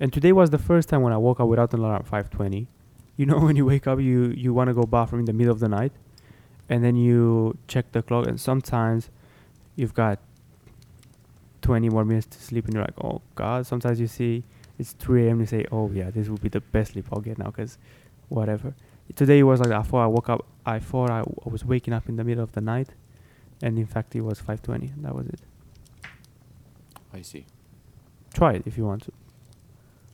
[0.00, 2.68] And today was the first time when I woke up without an alarm, five twenty.
[3.16, 5.52] You know, when you wake up, you you want to go bathroom in the middle
[5.52, 5.92] of the night,
[6.68, 9.08] and then you check the clock, and sometimes
[9.74, 10.18] you've got
[11.62, 13.66] twenty more minutes to sleep, and you're like, oh god.
[13.66, 14.44] Sometimes you see
[14.78, 15.32] it's three a.m.
[15.32, 17.78] and You say, oh yeah, this will be the best sleep I'll get now, cause
[18.28, 18.74] whatever.
[19.14, 20.44] Today it was like I thought I woke up.
[20.66, 22.88] I thought I, w- I was waking up in the middle of the night,
[23.62, 24.92] and in fact it was 5:20.
[24.94, 25.40] and That was it.
[27.14, 27.46] I see.
[28.34, 29.12] Try it if you want to.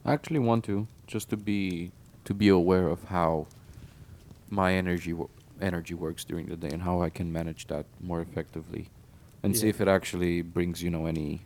[0.04, 1.92] I actually want to just to be
[2.24, 3.46] to be aware of how
[4.50, 8.20] my energy wo- energy works during the day and how I can manage that more
[8.20, 8.88] effectively,
[9.42, 9.70] and see Yeah.
[9.70, 11.42] if it actually brings you know any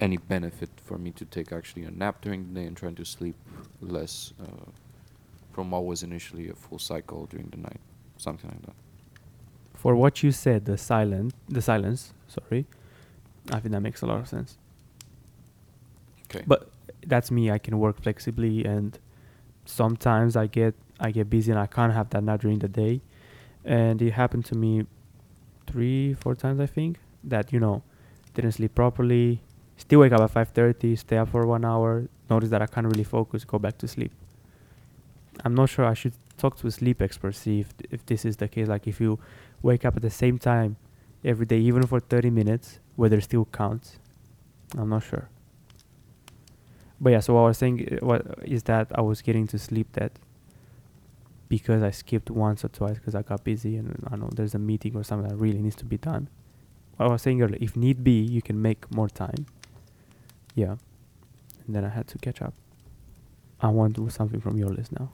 [0.00, 3.04] any benefit for me to take actually a nap during the day and trying to
[3.04, 3.36] sleep
[3.80, 4.70] less uh,
[5.52, 7.80] from what was initially a full cycle during the night,
[8.18, 8.74] something like that.
[9.74, 12.12] For what you said, the silent, the silence.
[12.26, 12.66] Sorry,
[13.52, 14.58] I think that makes a lot of sense.
[16.28, 16.44] Okay.
[16.46, 16.70] But
[17.06, 17.50] that's me.
[17.50, 18.98] I can work flexibly, and
[19.64, 23.00] sometimes I get I get busy and I can't have that nap during the day.
[23.64, 24.86] And it happened to me
[25.66, 27.82] three, four times I think that you know
[28.34, 29.40] didn't sleep properly.
[29.76, 32.08] Still wake up at five thirty, stay up for one hour.
[32.30, 33.44] Notice that I can't really focus.
[33.44, 34.12] Go back to sleep.
[35.44, 35.84] I'm not sure.
[35.84, 38.68] I should talk to a sleep expert see if if this is the case.
[38.68, 39.18] Like if you
[39.62, 40.76] wake up at the same time
[41.24, 43.98] every day, even for 30 minutes, whether it still counts.
[44.76, 45.28] I'm not sure.
[47.04, 49.58] But yeah, so what I was saying uh, what is that I was getting to
[49.58, 50.12] sleep that
[51.50, 54.58] because I skipped once or twice because I got busy and I know there's a
[54.58, 56.28] meeting or something that really needs to be done.
[56.98, 59.44] I was saying earlier, if need be, you can make more time.
[60.54, 60.76] Yeah.
[61.66, 62.54] And then I had to catch up.
[63.60, 65.10] I want to do something from your list now.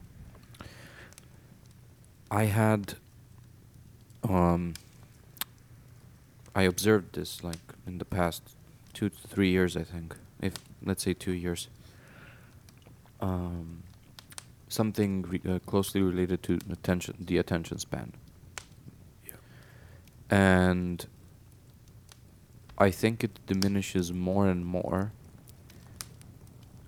[2.30, 2.94] I had
[4.28, 4.74] um
[6.54, 8.42] I observed this like in the past
[8.92, 10.14] two to three years I think.
[10.40, 11.66] If let's say two years.
[13.20, 13.82] Um
[14.70, 18.12] something re- uh, closely related to attention the attention span.
[20.30, 21.04] And
[22.78, 25.12] I think it diminishes more and more.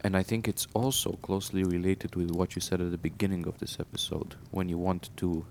[0.05, 3.59] And I think it's also closely related with what you said at the beginning of
[3.59, 5.45] this episode when you want to,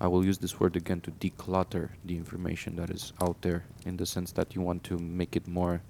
[0.00, 3.96] I will use this word again, to declutter the information that is out there in
[3.96, 5.82] the sense that you want to make it more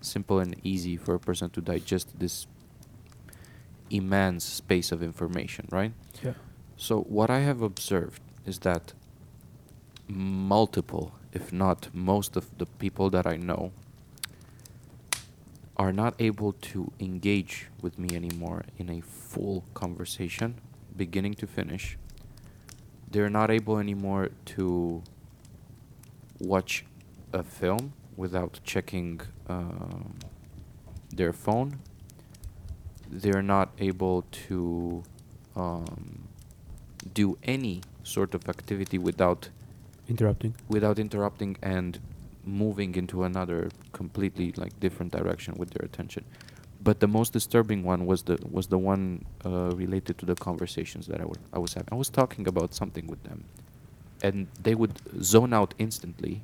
[0.00, 2.46] simple and easy for a person to digest this
[3.92, 5.92] immense space of information, right?
[6.22, 6.34] Yeah.
[6.76, 8.92] So, what I have observed is that
[10.08, 13.72] multiple, if not most of the people that I know,
[15.76, 20.60] are not able to engage with me anymore in a full conversation,
[20.96, 21.96] beginning to finish.
[23.10, 25.02] They're not able anymore to
[26.38, 26.84] watch
[27.32, 30.18] a film without checking um,
[31.14, 31.78] their phone.
[33.12, 35.02] They're not able to
[35.54, 36.28] um,
[37.14, 39.50] do any sort of activity without
[40.08, 40.54] Interrupting.
[40.68, 41.98] without interrupting and
[42.44, 46.24] moving into another completely like different direction with their attention.
[46.82, 51.06] But the most disturbing one was the was the one uh, related to the conversations
[51.06, 51.88] that I wa- I was having.
[51.92, 53.44] I was talking about something with them,
[54.26, 56.34] and they would zone out instantly.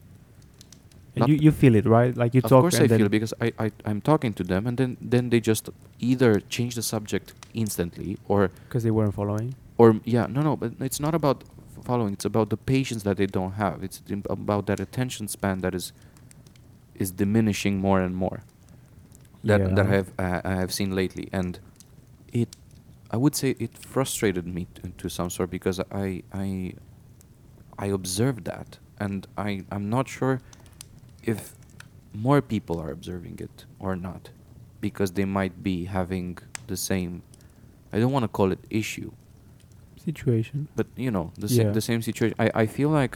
[1.26, 2.16] You, you feel it, right?
[2.16, 4.44] Like you of talk of course, I feel it because I, I I'm talking to
[4.44, 9.14] them, and then then they just either change the subject instantly or because they weren't
[9.14, 9.54] following.
[9.78, 11.44] or yeah no no but it's not about
[11.88, 15.74] following it's about the patience that they don't have it's about that attention span that
[15.74, 15.92] is
[16.94, 18.38] is diminishing more and more
[19.44, 21.58] that that I have uh, I have seen lately and
[22.32, 22.50] it
[23.10, 26.74] I would say it frustrated me t- to some sort because I I
[27.78, 30.40] I observed that and I I'm not sure
[31.32, 31.38] if
[32.26, 34.22] more people are observing it or not
[34.86, 37.12] because they might be having the same
[37.92, 39.10] I don't want to call it issue
[40.04, 40.68] Situation.
[40.78, 43.14] but you know the sa- the same situation I, I feel like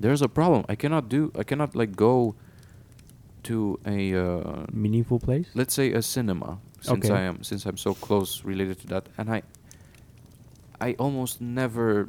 [0.00, 2.34] there's a problem i cannot do i cannot like go
[3.48, 5.48] to a uh, Meaningful place.
[5.54, 7.14] let's say a cinema since Okay.
[7.14, 9.42] i am since i'm so close related to that and i
[10.80, 12.08] i almost never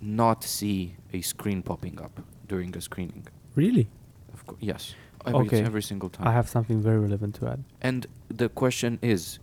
[0.00, 0.78] not see
[1.12, 2.14] a screen popping up
[2.48, 3.86] during a screening Really?
[4.48, 4.94] Of course yes
[5.26, 5.60] every, Okay.
[5.62, 7.64] every single time I have something very relevant to add.
[7.82, 8.06] and
[8.42, 9.38] the question is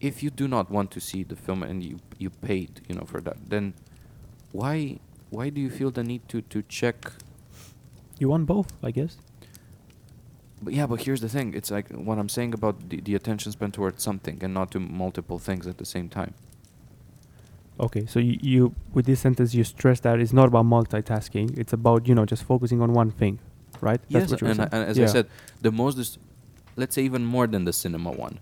[0.00, 3.04] if you do not want to see the film and you you paid you know
[3.12, 3.74] for that then
[4.52, 4.98] why
[5.30, 6.98] why do you feel the need to to check
[8.20, 9.12] You want both, I guess.
[10.62, 13.52] but yeah but here's the thing it's like what i'm saying about the, the attention
[13.52, 16.34] spent towards something and not to multiple things at the same time
[17.80, 21.56] Okay, so you, you with this sentence you stress that it's not about multitasking.
[21.56, 23.38] It's about you know just focusing on one thing,
[23.80, 24.00] right?
[24.08, 25.26] yes what you were and, I- and as i said
[25.60, 26.18] the most
[26.76, 28.38] let's say even more than the cinema one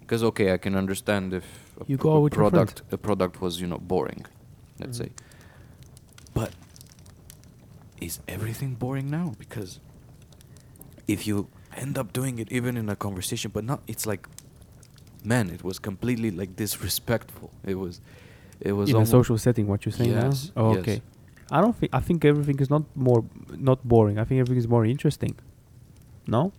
[0.00, 1.44] because okay i can understand if
[1.80, 4.24] a, You go a product a product was you know boring
[4.80, 5.02] let's Mhm.
[5.04, 5.10] say
[6.34, 6.50] but
[8.00, 9.80] is everything boring now because
[11.08, 14.28] if you end up doing it even in a conversation but not it's like
[15.24, 18.00] man it was completely like disrespectful it was
[18.60, 19.66] it was in a social setting.
[19.66, 20.62] What you're saying Yes, now?
[20.62, 20.80] Oh, yes.
[20.80, 21.02] okay.
[21.50, 21.94] I don't think.
[21.94, 24.18] I think everything is not more not boring.
[24.18, 25.36] I think everything is more interesting.
[26.26, 26.52] No.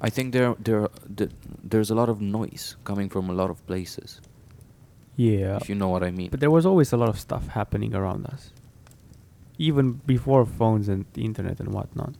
[0.00, 1.30] I think there there th-
[1.62, 4.20] there's a lot of noise coming from a lot of places.
[5.16, 5.56] Yeah.
[5.56, 6.30] If you know what I mean.
[6.30, 8.52] But there was always a lot of stuff happening around us,
[9.58, 12.14] even before phones and the internet and whatnot.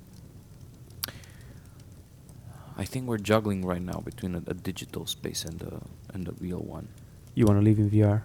[2.78, 5.82] I think we're juggling right now between a, a digital space and a
[6.12, 6.88] and a real one.
[7.34, 8.22] You want to live in VR?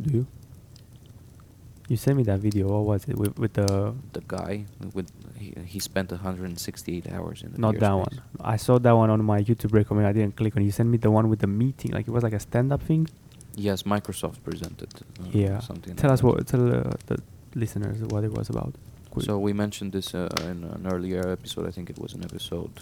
[0.00, 0.26] Do you?
[1.90, 2.68] You sent me that video.
[2.74, 3.68] What was it with, with the?
[4.12, 4.64] The guy
[4.94, 8.18] with he, he spent 168 hours in the Not that space.
[8.20, 8.22] one.
[8.54, 10.06] I saw that one on my YouTube recommend.
[10.06, 10.62] I didn't click on.
[10.62, 10.66] it.
[10.66, 11.90] You sent me the one with the meeting.
[11.90, 13.08] Like it was like a stand-up thing.
[13.56, 14.90] Yes, Microsoft presented.
[15.20, 15.58] Uh, yeah.
[15.58, 15.96] Something.
[15.96, 16.26] Tell like us that.
[16.26, 16.46] what.
[16.46, 17.16] Tell uh, the
[17.56, 18.72] listeners what it was about.
[19.10, 19.26] Quick.
[19.26, 21.66] So we mentioned this uh, in an earlier episode.
[21.66, 22.74] I think it was in episode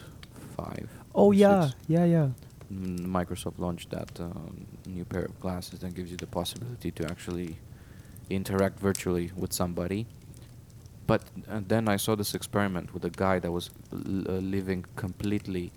[0.54, 0.86] five.
[1.14, 1.76] oh yeah, six.
[1.88, 2.28] yeah, yeah.
[2.70, 7.02] Mm, Microsoft launched that um, new pair of glasses that gives you the possibility to
[7.06, 7.56] actually
[8.30, 10.06] interact virtually with somebody.
[11.06, 14.84] But uh, then I saw this experiment with a guy that was l- uh, living
[14.96, 15.72] completely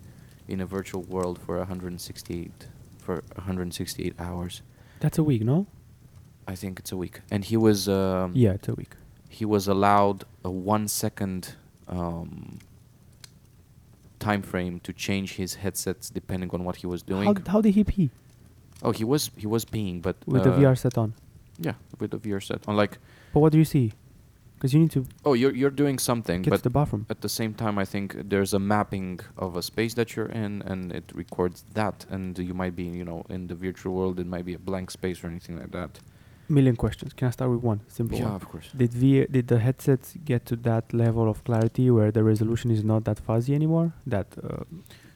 [0.48, 2.52] in a virtual world for 168
[2.98, 4.62] for 168 hours.
[5.00, 5.68] That's a week, no?
[6.48, 8.96] I think it's a week, and he was um, yeah, it's a week.
[9.30, 11.56] he was allowed a one second
[11.88, 12.60] um,
[14.20, 17.26] time frame to change his headsets depending on what he was doing.
[17.26, 18.10] How, how did he pee
[18.84, 21.14] Oh, he was he was peeing, but with the uh, VR set on?
[21.68, 22.76] Yeah, with the VR set on.
[22.76, 22.98] Like,
[23.34, 23.94] But what do you see?
[24.56, 27.06] Because you need to oh, you're you're doing something, get but to the bathroom.
[27.10, 30.62] at the same time, I think there's a mapping of a space that you're in,
[30.72, 34.28] and it records that, and you might be, you know, in the virtual world, it
[34.28, 36.00] might be a blank space or anything like that.
[36.48, 37.14] Million questions.
[37.14, 38.36] Can I start with one simple yeah, one?
[38.36, 38.68] of course.
[38.82, 42.84] Did V did the headsets get to that level of clarity where the resolution is
[42.84, 43.88] not that fuzzy anymore?
[44.06, 44.64] That uh,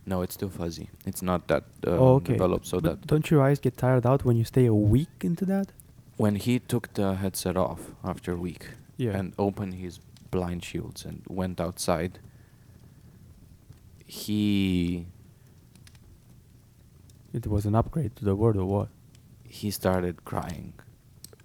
[0.07, 0.87] No, it's still fuzzy.
[1.05, 2.33] It's not that um, Oh, okay.
[2.33, 5.15] developed, so but that don't your eyes get tired out when you stay a week
[5.29, 5.67] into that?
[6.17, 9.17] When he took the headset off after a week Yeah.
[9.17, 9.99] and opened his
[10.31, 12.19] blind shields and went outside,
[14.05, 15.07] he
[17.33, 18.89] It was an upgrade to the world or what?
[19.43, 20.73] he started crying.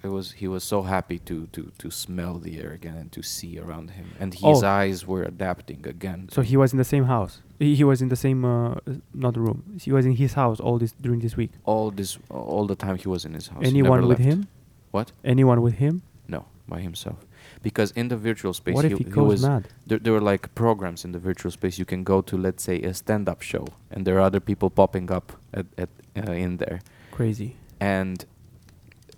[0.03, 3.23] It was he was so happy to to to smell the air again and to
[3.23, 4.67] see around him, and his Oh.
[4.67, 6.29] eyes were adapting again.
[6.31, 7.43] So he was in the same house.
[7.59, 8.77] He, he was in the same uh,
[9.13, 9.59] not room.
[9.79, 11.51] He was in his house all this during this week.
[11.65, 13.63] all this all the time he was in his house.
[13.63, 14.23] Anyone with left.
[14.23, 14.49] him?
[14.91, 15.13] What?
[15.25, 16.03] Anyone with him?
[16.29, 17.25] No, by himself.
[17.63, 19.69] Because in the virtual space, what if he, he goes was mad?
[19.87, 22.81] there, there were like programs in the virtual space you can go to let's say
[22.83, 26.81] a stand-up show and there are other people popping up at, at uh, in there
[27.11, 27.57] Crazy.
[27.79, 28.25] and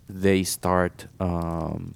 [0.08, 1.94] they start um,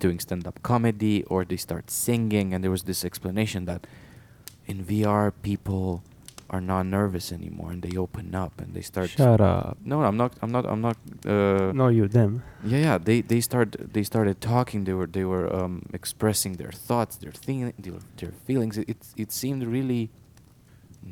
[0.00, 3.86] doing stand-up comedy or they start singing and there was this explanation that
[4.66, 6.02] in vr people
[6.54, 9.76] are not nervous anymore and they open up and they start Shut up.
[9.92, 10.96] no i'm not i'm not i'm not
[11.34, 12.32] uh, no, you them.
[12.72, 12.96] yeah, yeah.
[13.08, 14.78] They they start they started talking.
[14.88, 18.74] They were they were um, expressing their thoughts, their thing, their, their feelings.
[18.80, 20.02] It, it it seemed really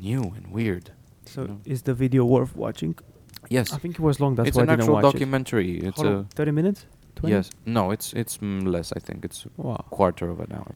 [0.09, 0.85] new and weird.
[1.33, 1.59] So you know?
[1.73, 2.93] is the video worth watching?
[3.57, 4.31] Yes, I think it was long.
[4.35, 5.11] That's it's why an I didn't actual watch it.
[5.13, 5.71] documentary.
[5.89, 6.19] It's How long?
[6.31, 6.79] a Thirty minutes.
[7.15, 7.35] 20?
[7.35, 7.45] yes.
[7.77, 8.87] No, it's it's mm, less.
[8.97, 9.83] I think it's a Wow.
[9.97, 10.71] quarter of an hour.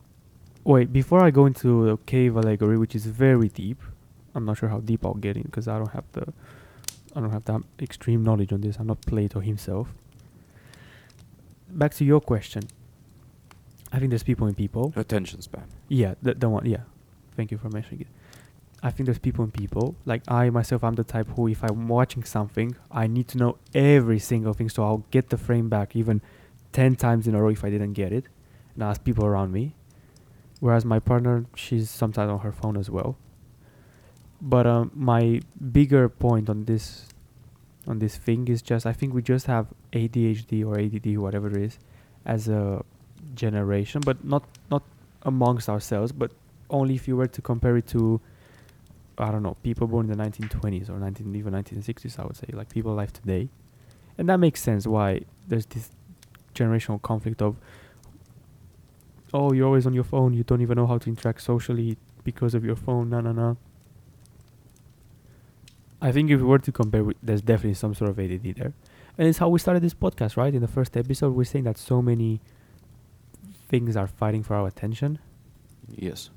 [0.73, 3.79] Wait, before I go into the cave allegory, which is very deep,
[4.37, 6.31] I'm not sure how deep I'll get in because I don't have the,
[7.15, 8.77] I don't have that extreme knowledge on this.
[8.77, 9.89] I'm not Plato himself.
[11.69, 12.63] Back to your question.
[13.91, 14.93] I think there's people in people.
[14.95, 15.65] Attention span.
[15.89, 16.65] Yeah, the, the one.
[16.65, 16.83] Yeah,
[17.35, 18.07] thank you for mentioning it.
[18.83, 19.95] I think there's people in people.
[20.05, 23.57] Like I myself, I'm the type who, if I'm watching something, I need to know
[23.73, 26.21] every single thing, so I'll get the frame back even
[26.73, 28.25] ten times in a row if I didn't get it,
[28.75, 29.73] and ask people around me.
[30.59, 33.17] Whereas my partner, she's sometimes on her phone as well.
[34.41, 37.07] But um, my bigger point on this,
[37.87, 41.57] on this thing is just I think we just have ADHD or ADD, whatever it
[41.57, 41.79] is,
[42.25, 42.83] as a
[43.33, 44.83] generation, but not not
[45.23, 46.31] amongst ourselves, but
[46.69, 48.21] only if you were to compare it to
[49.17, 52.47] I don't know, people born in the 1920s or 19 even 1960s, I would say,
[52.53, 53.49] like people alive today,
[54.17, 55.89] and that makes sense why there's this
[56.53, 57.55] generational conflict of
[59.33, 62.53] oh you're always on your phone, you don't even know how to interact socially because
[62.53, 63.57] of your phone, no no no.
[66.01, 68.73] I think if we were to compare, with, there's definitely some sort of ADD there,
[69.17, 70.53] and it's how we started this podcast, right?
[70.53, 72.39] In the first episode, we're saying that so many
[73.67, 75.19] things are fighting for our attention.
[75.89, 76.29] Yes.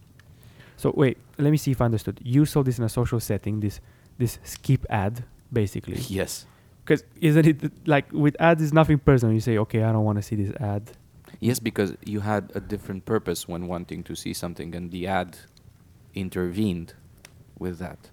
[0.76, 2.20] So wait, let me see if I understood.
[2.22, 3.80] You saw this in a social setting, this
[4.20, 5.96] this skip ad, basically.
[6.08, 6.46] Yes.
[6.84, 9.34] Because isn't it like with ads is nothing personal.
[9.34, 10.90] You say, okay, I don't want to see this ad.
[11.40, 15.38] Yes, because you had a different purpose when wanting to see something, and the ad
[16.14, 16.94] intervened
[17.58, 18.10] with that.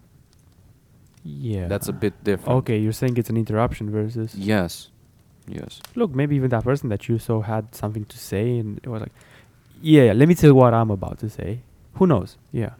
[1.29, 1.67] Yeah.
[1.67, 2.57] That's a bit different.
[2.59, 4.33] Okay, you're saying it's an interruption versus.
[4.35, 4.89] Yes.
[5.47, 5.81] Yes.
[5.95, 9.01] Look, maybe even that person that you saw had something to say, and it was
[9.01, 9.11] like,
[9.81, 11.61] yeah, yeah, let me tell you what I'm about to say.
[11.95, 12.37] Who knows?
[12.51, 12.73] Yeah.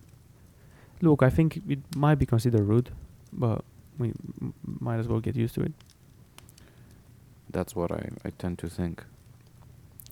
[1.01, 2.89] Look, I think it might be considered rude,
[3.33, 3.63] but
[3.99, 4.07] we
[4.41, 5.73] m- might as well get used to it.
[7.49, 9.03] That's what I, I tend to think.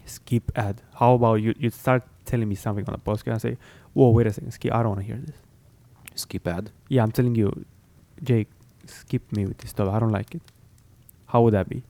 [0.05, 0.81] skip ad.
[0.95, 1.53] How about you?
[1.57, 3.57] You start telling me something on the podcast and say,
[3.93, 4.73] "Whoa, wait a second, skip.
[4.73, 5.35] I don't want to hear this."
[6.15, 6.71] Skip ad.
[6.87, 7.65] Yeah, I'm telling you,
[8.23, 8.47] Jake,
[8.85, 9.89] skip me with this stuff.
[9.89, 10.41] I don't like it.
[11.27, 11.83] How would that be?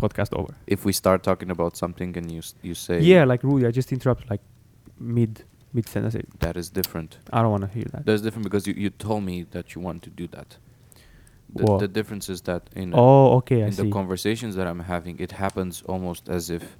[0.00, 0.54] Podcast over.
[0.66, 3.70] If we start talking about something and you s- you say Yeah, like Rudy, I
[3.70, 4.40] just interrupt like
[4.98, 6.14] mid mid sentence.
[6.14, 7.18] I say, that is different.
[7.32, 8.04] I don't want to hear that.
[8.04, 10.56] That's different because you, you told me that you want to do that.
[11.54, 13.82] The, the difference is that in oh, okay, I in see.
[13.84, 16.76] the conversations that I'm having, it happens almost as if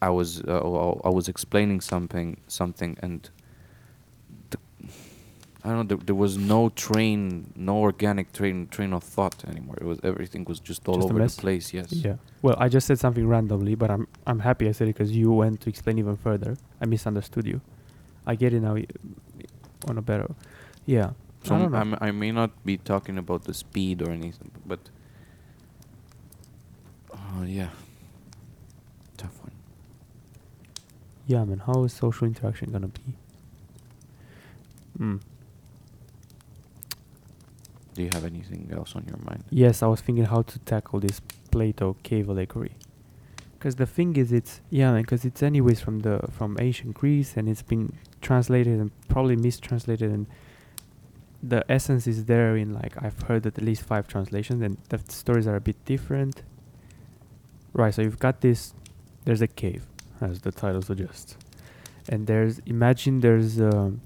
[0.00, 0.60] I was uh,
[1.04, 3.28] I was explaining something something and
[5.64, 9.76] I don't know there, there was no train no organic train train of thought anymore.
[9.80, 11.72] It was everything was just all Just over the place.
[11.72, 11.90] Yes.
[11.90, 12.16] Yeah.
[12.42, 15.32] Well, I just said something randomly, but I'm I'm happy I said it because you
[15.32, 16.58] went to explain even further.
[16.82, 17.62] I misunderstood you.
[18.26, 18.76] I get it now
[19.88, 20.30] on a better.
[20.84, 21.12] Yeah.
[21.44, 21.78] So I.
[21.80, 24.80] I'm, I may not be talking about the speed or anything, but
[27.14, 27.70] oh yeah,
[29.16, 29.52] tough one.
[31.26, 31.60] Yeah, man.
[31.60, 33.14] How is social interaction gonna be?
[34.98, 35.20] Mm.
[37.94, 39.44] Do you have anything else on your mind?
[39.50, 41.20] Yes, I was thinking how to tackle this
[41.50, 42.72] Plato cave allegory.
[43.52, 44.92] Because the thing is, it's yeah.
[44.96, 50.10] Because it's anyways from the from ancient Greece, and it's been translated and probably mistranslated,
[50.10, 50.26] and
[51.42, 55.46] the essence is there in like I've heard at least five translations, and the stories
[55.46, 56.42] are a bit different.
[57.72, 57.94] Right.
[57.94, 58.74] So you've got this.
[59.24, 59.86] There's a cave,
[60.20, 61.36] as the title suggests,
[62.08, 64.00] and there's imagine there's um,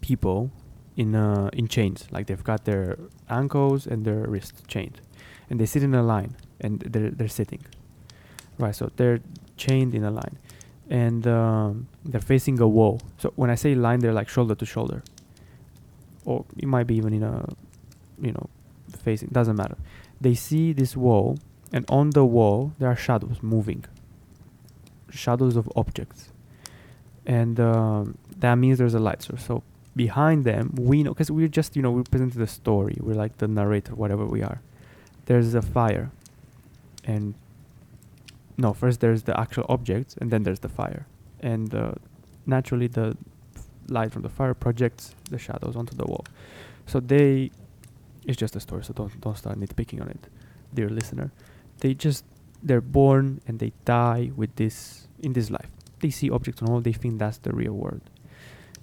[0.00, 0.50] people
[0.96, 2.06] in uh, in chains.
[2.10, 5.00] Like they've got their ankles and their wrists chained,
[5.50, 7.64] and they sit in a line, and they're they're sitting.
[8.58, 9.20] Right, so they're
[9.58, 10.38] chained in a line,
[10.88, 13.00] and um, they're facing a wall.
[13.18, 15.02] So when I say line, they're like shoulder to shoulder,
[16.24, 17.46] or it might be even in a,
[18.20, 18.48] you know,
[19.02, 19.28] facing.
[19.28, 19.76] Doesn't matter.
[20.20, 21.38] They see this wall,
[21.70, 23.84] and on the wall there are shadows moving.
[25.10, 26.30] Shadows of objects,
[27.26, 29.44] and um, that means there's a light source.
[29.44, 29.62] So
[29.96, 32.96] behind them, we know because we're just you know we're presenting the story.
[33.00, 34.60] We're like the narrator, whatever we are.
[35.24, 36.10] There's a fire,
[37.04, 37.34] and
[38.58, 41.06] no, first there's the actual objects, and then there's the fire,
[41.40, 41.92] and uh,
[42.44, 43.16] naturally the
[43.88, 46.24] light from the fire projects the shadows onto the wall.
[46.86, 47.50] So they,
[48.26, 48.84] it's just a story.
[48.84, 50.28] So don't don't start nitpicking on it,
[50.74, 51.32] dear listener.
[51.80, 52.24] They just
[52.62, 55.70] they're born and they die with this in this life.
[56.00, 56.80] They see objects on wall.
[56.82, 58.02] They think that's the real world.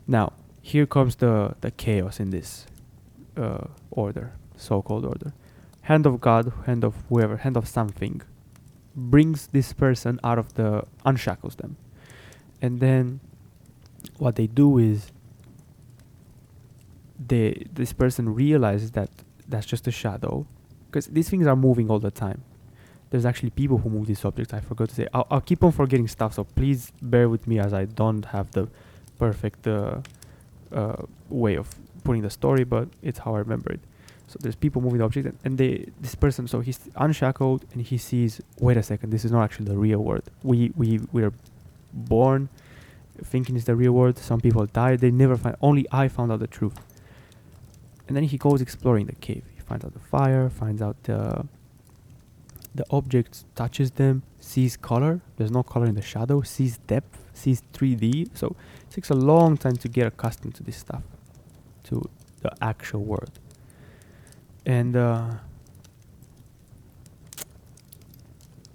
[0.08, 0.34] Now
[0.64, 2.66] here comes the the chaos in this
[3.38, 5.34] uh, order, so-called order.
[5.82, 8.22] Hand of God, hand of whoever, hand of something,
[8.96, 11.76] brings this person out of the unshackles them,
[12.62, 13.20] and then
[14.18, 15.12] what they do is
[17.28, 19.10] they this person realizes that
[19.50, 20.48] that's just a shadow
[20.86, 22.42] because these things are moving all the time.
[23.10, 25.08] There's actually people who move these objects i forgot to say.
[25.14, 28.50] I'll, I'll keep on forgetting stuff so please bear with me as i don't have
[28.54, 28.68] the
[29.20, 29.98] perfect uh,
[30.74, 31.70] uh, way of
[32.04, 33.80] putting the story but it's how i remember it.
[34.28, 37.82] So there's people moving the object and, and they this person so he's unshackled and
[37.82, 40.24] he sees wait a second this is not actually the real world.
[40.44, 41.34] We we we're
[41.94, 42.50] born
[43.24, 44.18] thinking it's the real world.
[44.18, 46.80] Some people die they never find only i found out the truth.
[48.08, 49.44] And then he goes exploring the cave.
[49.56, 51.46] He finds out the fire finds out the
[52.76, 55.22] the object touches them sees color.
[55.38, 56.42] There's no color in the shadow.
[56.42, 57.20] Sees depth.
[57.34, 61.02] Sees 3d so it takes a long time to get accustomed to this stuff
[61.86, 62.08] to
[62.42, 63.40] the actual world.
[64.66, 65.32] And uh,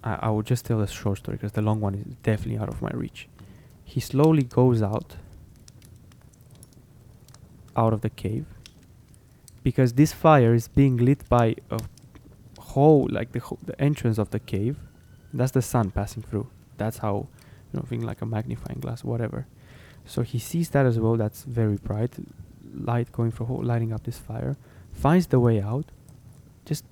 [0.02, 2.68] I, I will just tell a short story because the long one is definitely out
[2.68, 3.28] of my reach.
[3.84, 5.16] He slowly goes out,
[7.76, 8.46] out of the cave,
[9.62, 11.78] because this fire is being lit by a
[12.74, 14.76] hole, like the ho- the entrance of the cave.
[15.32, 16.48] That's the sun passing through.
[16.78, 17.28] That's how,
[17.72, 19.46] you know, thing like a magnifying glass, whatever.
[20.06, 21.16] So he sees that as well.
[21.16, 22.14] That's very bright,
[22.74, 24.56] light going through, hole, lighting up this fire
[24.98, 25.86] finds the way out,
[26.64, 26.84] just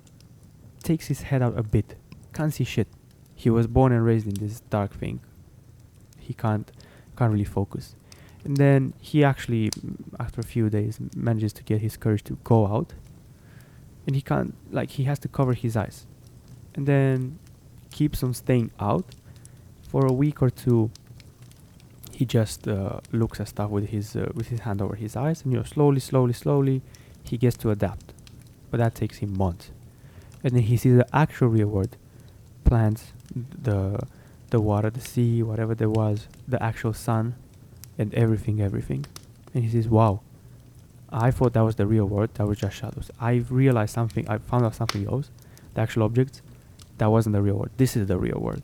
[0.83, 1.95] takes his head out a bit.
[2.33, 2.87] Can't see shit.
[3.35, 5.19] He was born and raised in this dark thing.
[6.19, 6.71] He can't
[7.17, 7.95] can't really focus.
[8.43, 9.71] And then he actually,
[10.19, 12.93] after a few days, manages to get his courage to go out.
[14.07, 16.07] And he can't, like, he has to cover his eyes.
[16.73, 17.37] And then
[17.91, 19.05] keeps on staying out.
[19.89, 20.91] For a week or two,
[22.11, 25.43] he just uh, looks at stuff with his uh, with his hand over his eyes,
[25.43, 26.81] and you know, slowly, slowly, slowly,
[27.23, 28.13] he gets to adapt.
[28.69, 29.69] But that takes him months.
[30.43, 31.95] And then he sees the actual real world
[32.65, 33.99] plants, the
[34.49, 37.35] the water, the sea, whatever there was, the actual sun,
[37.97, 39.05] and everything, everything.
[39.53, 40.21] And he says, Wow,
[41.09, 43.09] I thought that was the real world, that was just shadows.
[43.19, 45.29] I realized something, I found out something else,
[45.73, 46.41] the actual objects,
[46.97, 47.71] that wasn't the real world.
[47.77, 48.61] This is the real world.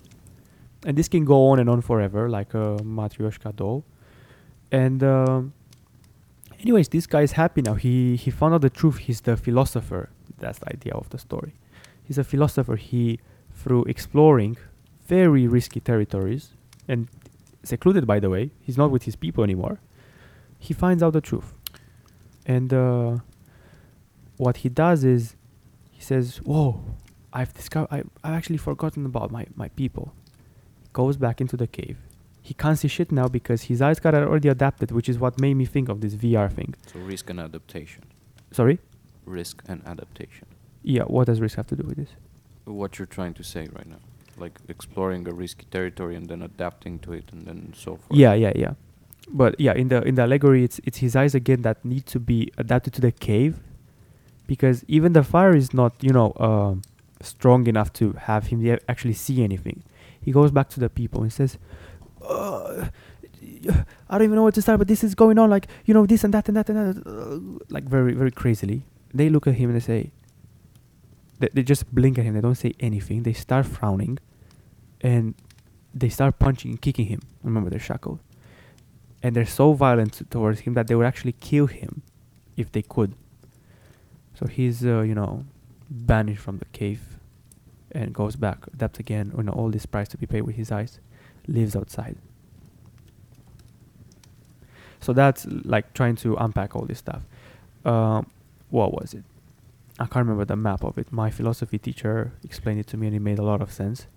[0.85, 3.85] And this can go on and on forever, like a Matryoshka doll.
[4.71, 5.53] And um,
[6.59, 7.75] anyways, this guy is happy now.
[7.75, 8.97] He he found out the truth.
[8.97, 10.09] He's the philosopher.
[10.39, 11.53] That's the idea of the story.
[12.03, 12.75] He's a philosopher.
[12.75, 13.19] He
[13.53, 14.57] through exploring
[15.07, 16.49] very risky territories
[16.87, 17.07] and
[17.63, 19.79] secluded by the way, he's not with his people anymore.
[20.59, 21.53] He finds out the truth.
[22.45, 23.17] And uh,
[24.37, 25.35] what he does is
[25.91, 26.83] he says, Whoa,
[27.31, 30.13] I've discovered I I've actually forgotten about my, my people.
[30.91, 31.97] Goes back into the cave.
[32.41, 35.53] He can't see shit now because his eyes got already adapted, which is what made
[35.55, 36.75] me think of this VR thing.
[36.85, 38.03] So risk and adaptation.
[38.51, 38.79] Sorry?
[39.25, 40.47] Risk and adaptation.
[40.83, 42.09] Yeah, what does risk have to do with this?
[42.65, 44.01] What you're trying to say right now,
[44.37, 48.19] like exploring a risky territory and then adapting to it, and then so forth.
[48.19, 48.73] Yeah, yeah, yeah.
[49.29, 52.19] But yeah, in the in the allegory, it's it's his eyes again that need to
[52.19, 53.59] be adapted to the cave,
[54.47, 56.81] because even the fire is not you know um,
[57.21, 59.83] strong enough to have him actually see anything.
[60.21, 61.57] He goes back to the people and says,
[62.21, 62.89] uh,
[64.09, 66.05] "I don't even know where to start, but this is going on like you know
[66.05, 69.53] this and that and that and that, uh, like very very crazily." They look at
[69.55, 70.11] him and they say,
[71.39, 72.33] they, they just blink at him.
[72.33, 73.23] They don't say anything.
[73.23, 74.17] They start frowning,
[75.01, 75.35] and
[75.93, 77.21] they start punching and kicking him.
[77.43, 78.19] Remember, they're shackled,
[79.23, 82.03] and they're so violent towards him that they would actually kill him
[82.57, 83.15] if they could.
[84.35, 85.45] So he's, uh, you know,
[85.89, 87.17] banished from the cave,
[87.93, 89.31] and goes back, adapts again.
[89.37, 90.99] You know, all this price to be paid with his eyes,
[91.47, 92.17] lives outside.
[94.99, 97.21] So that's like trying to unpack all this stuff.
[97.85, 98.29] Um,
[98.69, 99.23] what was it?
[99.99, 101.11] I can't remember the map of it.
[101.11, 104.07] My philosophy teacher explained it to me, and it made a lot of sense.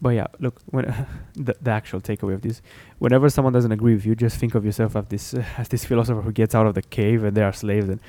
[0.00, 0.84] But yeah, look, when
[1.34, 2.62] the, the actual takeaway of this,
[2.98, 6.22] whenever someone doesn't agree with you, just think of yourself as this as this philosopher
[6.22, 8.00] who gets out of the cave and they are slaves, and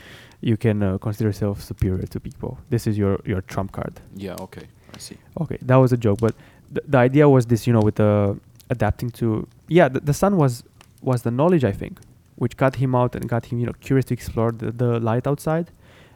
[0.42, 2.60] you can uh, consider yourself superior to people.
[2.70, 4.00] This is your your trump card.
[4.16, 4.36] Yeah.
[4.40, 4.68] Okay.
[4.96, 5.18] I see.
[5.40, 6.36] Okay, that was a joke, but
[6.72, 10.38] the, the idea was this, you know, with the adapting to yeah, the, the sun
[10.38, 10.64] was
[11.02, 12.00] was the knowledge I think,
[12.36, 15.28] which got him out and got him, you know, curious to explore the, the light
[15.28, 15.72] outside,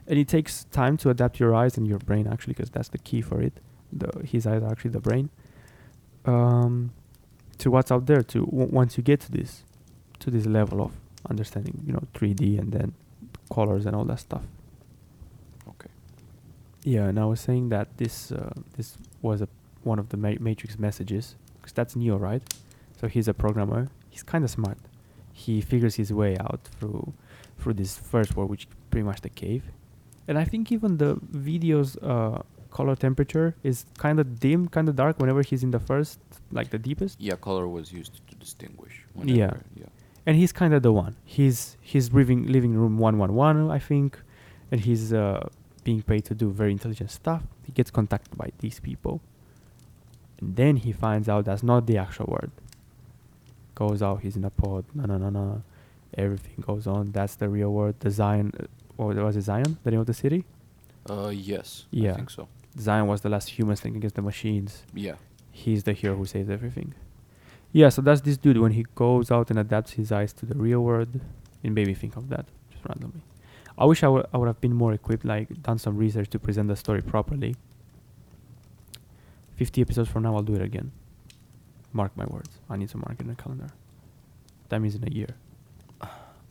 [0.06, 2.98] and it takes time to adapt your eyes and your brain actually, because that's the
[2.98, 3.54] key for it.
[3.92, 5.30] The his eyes are actually the brain.
[6.24, 6.92] Um,
[7.58, 8.22] to what's out there.
[8.22, 9.64] To w- once you get to this,
[10.20, 10.92] to this level of
[11.28, 12.94] understanding, you know, 3D and then
[13.52, 14.42] colors and all that stuff.
[15.68, 15.90] Okay.
[16.82, 19.48] Yeah, and I was saying that this uh, this was a
[19.82, 22.42] one of the ma- Matrix messages because that's Neo, right?
[23.00, 23.88] So he's a programmer.
[24.10, 24.78] He's kind of smart.
[25.32, 27.12] He figures his way out through
[27.58, 29.64] through this first world, which pretty much the cave.
[30.26, 32.42] And I think even the video's uh,
[32.78, 36.18] color temperature is kind of dim, kind of dark whenever he's in the first,
[36.58, 37.14] like the deepest.
[37.28, 37.36] Yeah.
[37.48, 38.94] Color was used to distinguish.
[39.14, 39.22] Yeah.
[39.22, 39.90] Whenever, Yeah.
[40.26, 41.14] and he's kind of the one.
[41.36, 41.58] He's
[41.90, 44.10] he's living living room one one one, I think,
[44.70, 45.40] and he's uh,
[45.86, 47.42] being paid to do very intelligent stuff.
[47.66, 49.14] He gets contacted by these people.
[50.40, 52.50] And then he finds out that's not the actual word.
[53.82, 55.62] Goes out, he's in a pod, no, no, no, no.
[56.24, 57.02] Everything goes on.
[57.18, 57.94] That's the real word.
[58.04, 58.64] The Zion, uh,
[58.96, 59.70] what was it, Zion?
[59.84, 60.40] The name of the city?
[61.10, 61.86] Uh, yes.
[61.90, 62.12] Yeah.
[62.12, 62.44] I think so.
[62.78, 64.82] Zion was the last human thing against the machines.
[64.92, 65.14] Yeah.
[65.52, 66.94] He's the hero who saves everything.
[67.72, 70.54] Yeah, so that's this dude when he goes out and adapts his eyes to the
[70.54, 71.20] real world.
[71.62, 73.22] It made me think of that just randomly.
[73.76, 76.38] I wish I would I would have been more equipped, like done some research to
[76.38, 77.56] present the story properly.
[79.56, 80.92] Fifty episodes from now, I'll do it again.
[81.92, 82.50] Mark my words.
[82.68, 83.68] I need to mark it in the calendar.
[84.68, 85.36] That means in a year.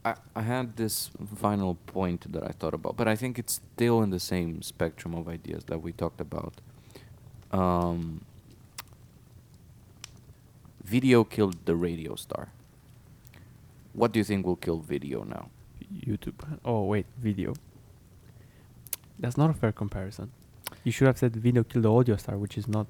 [0.06, 4.02] I, I had this final point that I thought about, but I think it's still
[4.02, 6.56] in the same spectrum of ideas that we talked about.
[7.52, 8.26] Um,
[10.84, 12.50] video killed the radio star.
[13.94, 15.50] What do you think will kill video now?
[15.94, 16.60] YouTube.
[16.66, 17.54] Oh wait, video.
[19.20, 20.32] That's not a fair comparison.
[20.84, 22.88] You should have said video killed the audio star, which is not.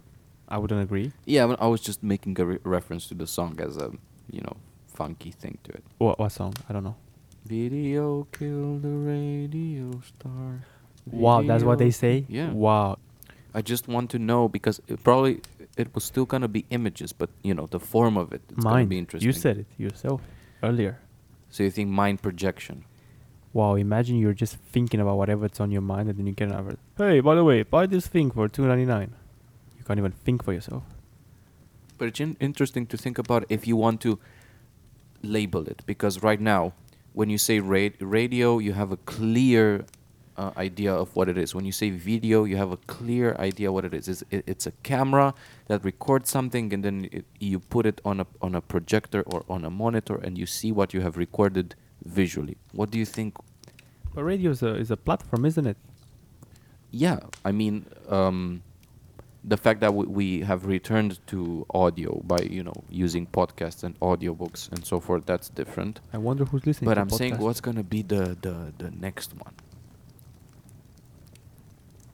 [0.48, 1.12] I wouldn't agree.
[1.26, 3.92] Yeah, but I was just making a re- reference to the song as a,
[4.30, 4.58] you know,
[4.94, 5.84] funky thing to it.
[5.98, 6.54] What what song?
[6.70, 6.96] I don't know.
[7.46, 10.64] Video killed the radio star.
[11.06, 12.26] Wow, that's what they say.
[12.30, 12.52] Yeah.
[12.52, 12.98] Wow.
[13.54, 15.42] I just want to know because it probably
[15.78, 18.42] it was still gonna be images, but you know the form of it.
[18.50, 18.90] It's gonna Mind.
[18.90, 19.28] be interesting.
[19.28, 20.22] You said it yourself
[20.62, 21.00] earlier.
[21.50, 22.86] So you think mind projection?
[23.54, 26.50] Wow, imagine you're just thinking about whatever it's on your mind and then you get
[26.50, 26.78] another.
[26.98, 29.14] Hey, by the way, buy this thing for two ninety nine.
[29.78, 30.84] You can't even think for yourself.
[32.00, 34.18] But it's in- interesting to think about if you want to
[35.24, 36.74] label it because right now,
[37.14, 39.86] when you say ra- radio, you have a clear
[40.38, 41.54] uh, idea of what it is.
[41.54, 44.08] When you say video, you have a clear idea what it is.
[44.08, 45.34] It's, it, it's a camera
[45.68, 49.44] that records something, and then it, you put it on a on a projector or
[49.50, 52.58] on a monitor, and you see what you have recorded visually.
[52.72, 53.38] What do you think?
[54.14, 55.78] But radio is a is a platform, isn't it?
[56.92, 58.62] Yeah, I mean, um,
[59.44, 64.00] the fact that we, we have returned to audio by you know using podcasts and
[64.00, 66.00] audiobooks and so forth, that's different.
[66.14, 66.90] I wonder who's listening.
[66.90, 69.54] But to I'm saying, what's gonna be the the the next one?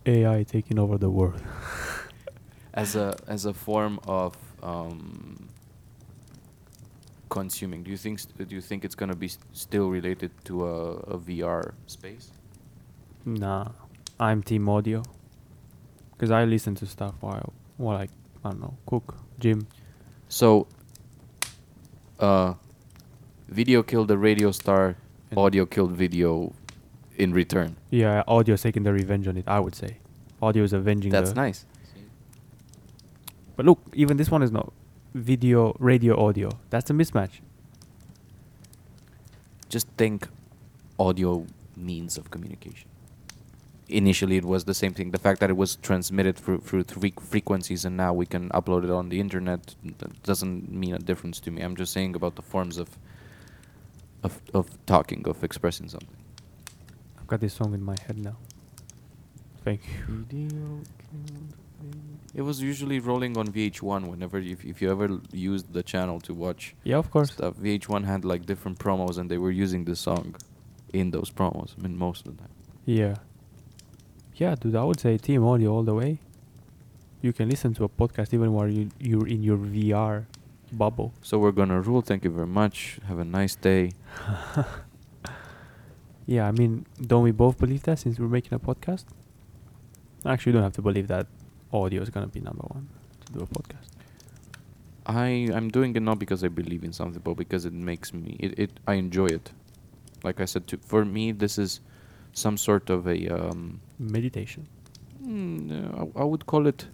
[0.05, 1.41] AI taking over the world.
[2.73, 5.49] as a as a form of um,
[7.30, 7.84] consuming.
[7.84, 10.93] Do you think st- do you think it's gonna be st- still related to a,
[11.15, 12.32] a VR space?
[13.25, 13.69] Nah,
[14.19, 15.03] I'm team audio.
[16.20, 18.07] Cause I listen to stuff while while I
[18.43, 19.67] I don't know cook, gym.
[20.28, 20.67] So,
[22.20, 22.53] uh,
[23.47, 24.95] video killed the radio star,
[25.32, 26.53] And- audio killed video
[27.17, 27.78] in return.
[27.89, 29.45] Yeah, audio is taking the revenge on it.
[29.47, 29.97] I would say,
[30.41, 31.11] audio is avenging.
[31.11, 31.65] That's nice.
[33.55, 34.72] But look, even this one is not
[35.13, 36.49] video, radio, audio.
[36.70, 37.39] That's a mismatch.
[39.70, 40.28] Just think
[40.97, 41.45] audio
[41.76, 42.89] means of communication.
[43.89, 45.11] Initially, it was the same thing.
[45.11, 48.83] The fact that it was transmitted through through three frequencies, and now we can upload
[48.83, 51.61] it on the internet, that doesn't mean a difference to me.
[51.63, 52.89] I'm just saying about the forms of
[54.23, 56.17] of of talking, of expressing something.
[57.19, 58.37] I've got this song in my head now.
[59.63, 60.15] Thank you.
[60.29, 60.81] Video
[62.35, 66.33] It was usually rolling on VH1 whenever if if you ever used the channel to
[66.33, 67.31] watch Yeah, of course.
[67.31, 67.55] stuff.
[67.57, 70.35] VH1 had like different promos, and they were using this song
[70.93, 71.69] in those promos.
[71.77, 72.53] I mean, most of the time.
[72.85, 73.15] Yeah.
[74.39, 76.19] Yeah, dude, I would say team audio all the way.
[77.21, 80.25] You can listen to a podcast even while you you're in your VR
[80.71, 81.11] bubble.
[81.21, 82.01] So we're gonna rule.
[82.01, 82.99] Thank you very much.
[83.07, 83.91] Have a nice day.
[86.29, 89.05] Yeah, I mean, don't we both believe that since we're making a podcast?
[90.23, 91.25] Actually, you don't have to believe that
[91.73, 92.87] audio is gonna be number one
[93.25, 93.89] to do a podcast.
[95.07, 98.37] I I'm doing it not because I believe in something, but because it makes me
[98.39, 99.51] it, it I enjoy it.
[100.23, 101.81] Like I said, to, for me this is
[102.34, 103.82] some sort of a um.
[103.97, 104.67] Meditation.
[105.23, 106.88] Mm, uh, I, I would call it.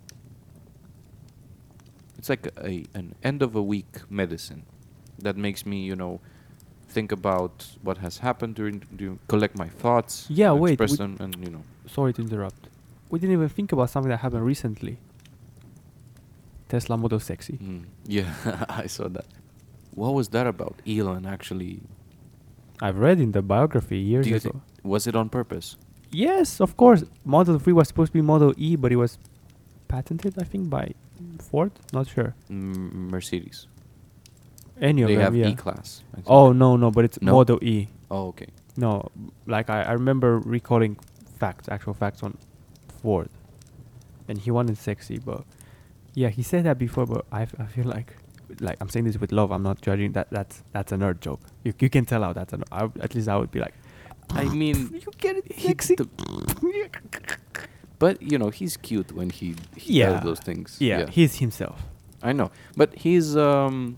[2.17, 4.63] It's like a an end of a week medicine,
[5.19, 6.19] that makes me you know,
[6.88, 10.25] think about what has happened during, during collect my thoughts.
[10.29, 11.63] Yeah, wait, and you know.
[11.88, 12.67] Sorry to interrupt.
[13.09, 14.97] We didn't even think about something that happened recently.
[16.67, 17.59] Tesla Model Sexy.
[17.61, 18.33] Mm, yeah,
[18.69, 19.25] I saw that.
[19.93, 20.81] What was that about?
[20.88, 21.79] Elon actually.
[22.81, 24.61] I've read in the biography years ago.
[24.86, 25.77] Was it on purpose?
[26.11, 27.03] Yes, of course.
[27.25, 29.17] Model 3 was supposed to be Model E, but it was
[29.88, 30.93] patented, I think, by
[31.39, 31.71] Ford.
[31.91, 32.36] Not sure.
[32.49, 33.67] Mm, Mercedes.
[34.79, 35.47] Any of they them, have yeah.
[35.47, 36.03] E class.
[36.27, 37.33] Oh no, no, but it's No?
[37.33, 37.88] Model E.
[38.11, 38.47] Oh, okay.
[38.77, 39.09] No,
[39.47, 40.97] like I, I remember recalling
[41.39, 42.38] facts, actual facts on
[43.01, 43.29] Ford,
[44.27, 45.43] and he wanted sexy, but
[46.13, 47.05] yeah, he said that before.
[47.05, 48.17] But I, f- I feel like,
[48.59, 49.49] like I'm saying this with love.
[49.51, 50.29] I'm not judging that.
[50.29, 51.39] That's that's a nerd joke.
[51.63, 52.59] You you can tell how that's a.
[52.69, 53.75] I, would- at least I would be like,
[54.30, 55.95] I mean, You get it he- sexy.
[55.95, 56.09] the-
[57.99, 60.09] but you know, he's cute when he, he Yeah.
[60.11, 60.78] does those things.
[60.80, 61.82] yeah, he's himself,
[62.21, 63.97] I know, but he's um.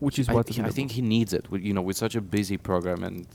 [0.00, 1.48] which is I, what he- I think he needs it.
[1.50, 3.26] With, you know, with such a busy program and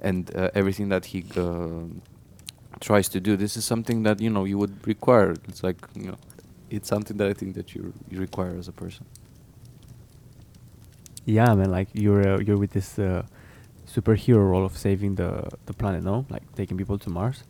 [0.00, 1.84] and uh, everything that he uh,
[2.80, 5.30] tries to do, this is something that you know you would require.
[5.48, 6.18] It's like you know,
[6.70, 9.04] it's something that I think that you you require as a person.
[11.26, 11.70] Yeah, man.
[11.70, 13.24] Like you're uh, you're with this uh,
[13.94, 16.26] superhero role of saving the the planet, no?
[16.30, 17.44] Like taking people to Mars.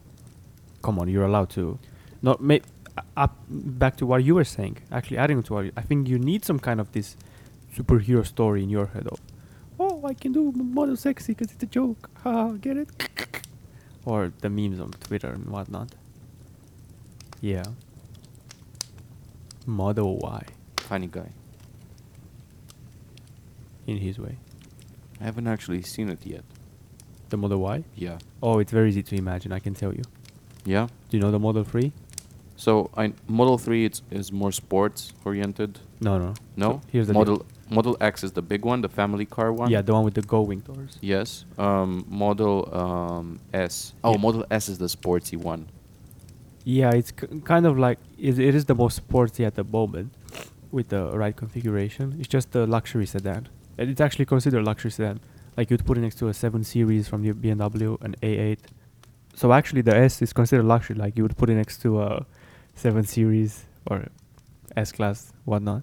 [0.83, 1.79] Come on, you're allowed to.
[2.23, 2.65] Not ma-
[2.97, 4.79] uh, up back to what you were saying.
[4.91, 7.17] Actually, adding to what you, I think you need some kind of this
[7.77, 9.19] superhero story in your head of,
[9.79, 12.11] oh, I can do model sexy because it's a joke.
[12.25, 12.89] Ha, get it?
[14.07, 15.95] Or the memes on Twitter and whatnot.
[17.43, 17.65] Yeah.
[19.67, 20.43] Model Y
[20.79, 21.31] Funny guy.
[23.87, 24.37] in his way.
[25.21, 26.45] I haven't actually seen it yet.
[27.29, 27.85] The Model Y.
[27.95, 28.19] Yeah.
[28.43, 29.53] Oh, it's very easy to imagine.
[29.53, 30.03] I can tell you.
[30.65, 30.89] Yeah.
[31.09, 31.93] Do you know the Model 3?
[32.57, 35.79] So I Model Three it's is more sports oriented.
[36.03, 36.35] No, no.
[36.57, 36.71] No.
[36.73, 39.71] So here's the Model Model X is the big one, the family car one.
[39.71, 40.99] Yeah, the one with the gull wing doors.
[41.01, 41.47] Yes.
[41.57, 43.95] Um, model um, S.
[44.05, 44.19] Oh, Yeah.
[44.19, 45.71] Model S is the sportsy one.
[46.65, 50.13] Yeah, it's k- kind of like it, it is the most sporty at the moment
[50.71, 52.17] with the right configuration.
[52.19, 53.49] It's just a luxury sedan.
[53.81, 55.21] It's actually considered luxury sedan.
[55.57, 58.59] Like you'd put it next to a 7 Series from the BMW, an A8.
[59.35, 60.97] So actually, the S is considered luxury.
[60.97, 62.27] Like you would put it next to a
[62.75, 64.07] 7 Series or
[64.77, 65.83] S Class, whatnot.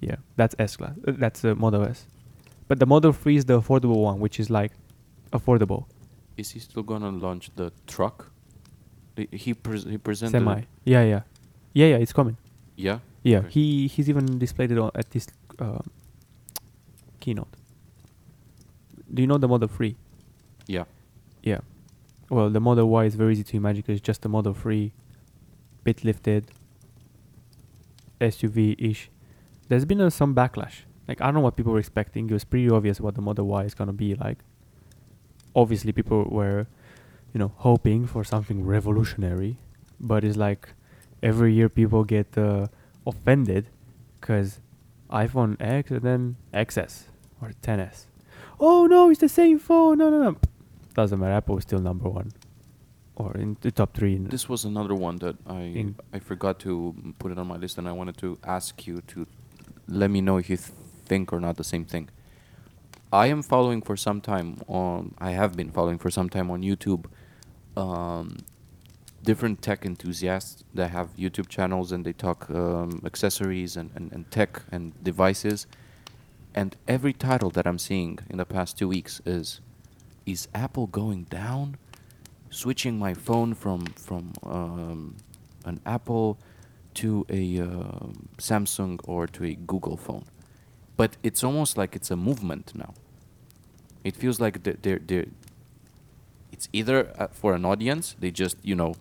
[0.00, 0.92] Yeah, that's S Class.
[1.06, 2.06] Uh, that's a Model S.
[2.68, 4.72] But the Model 3 is the affordable one, which is like
[5.32, 5.86] affordable.
[6.36, 8.30] Is he still gonna launch the truck?
[9.14, 10.32] The- He pres he presented.
[10.38, 10.62] Semi.
[10.84, 11.20] Yeah, yeah.
[11.72, 12.36] Yeah, yeah, it's coming.
[12.76, 12.98] Yeah.
[13.22, 13.48] Yeah, Okay.
[13.50, 15.26] he he's even displayed it on, at this
[15.58, 15.82] um,
[17.26, 17.54] keynote.
[19.12, 19.96] Do you know the Model 3?
[20.68, 20.84] Yeah.
[21.42, 21.60] Yeah.
[22.30, 24.92] Well, the Model Y is very easy to imagine 'cause it's just a Model 3,
[25.84, 26.42] bit lifted,
[28.20, 29.10] SUV-ish.
[29.68, 30.76] There's been uh, some backlash.
[31.08, 32.28] Like I don't know what people were expecting.
[32.30, 34.38] It was pretty obvious what the Model Y is gonna be like.
[35.54, 36.66] Obviously, people were,
[37.32, 39.58] you know, hoping for something revolutionary,
[40.00, 40.62] but it's like
[41.22, 42.66] every year people get uh,
[43.06, 43.64] offended
[44.20, 44.60] because
[45.10, 47.04] iPhone X and then XS
[47.40, 48.06] or 10s.
[48.58, 49.98] Oh no, it's the same phone.
[49.98, 50.36] No, no, no.
[50.94, 51.32] Doesn't matter.
[51.32, 52.32] Apple is still number one,
[53.16, 54.16] or in the top three.
[54.16, 57.76] In This was another one that I I forgot to put it on my list,
[57.76, 59.26] and I wanted to ask you to
[59.88, 60.70] let me know if you th-
[61.04, 62.08] think or not the same thing.
[63.12, 65.14] I am following for some time on.
[65.18, 67.04] I have been following for some time on YouTube.
[67.76, 68.38] Um,
[69.22, 74.30] different tech enthusiasts that have YouTube channels and they talk um, accessories and, and, and
[74.30, 75.66] tech and devices.
[76.56, 79.60] And every title that I'm seeing in the past two weeks is
[80.24, 81.76] Is Apple going down?
[82.48, 85.16] Switching my phone from, from um,
[85.66, 86.38] an Apple
[86.94, 90.24] to a uh, Samsung or to a Google phone.
[90.96, 92.94] But it's almost like it's a movement now.
[94.02, 95.26] It feels like they're, they're, they're
[96.50, 98.94] it's either uh, for an audience, they just, you know,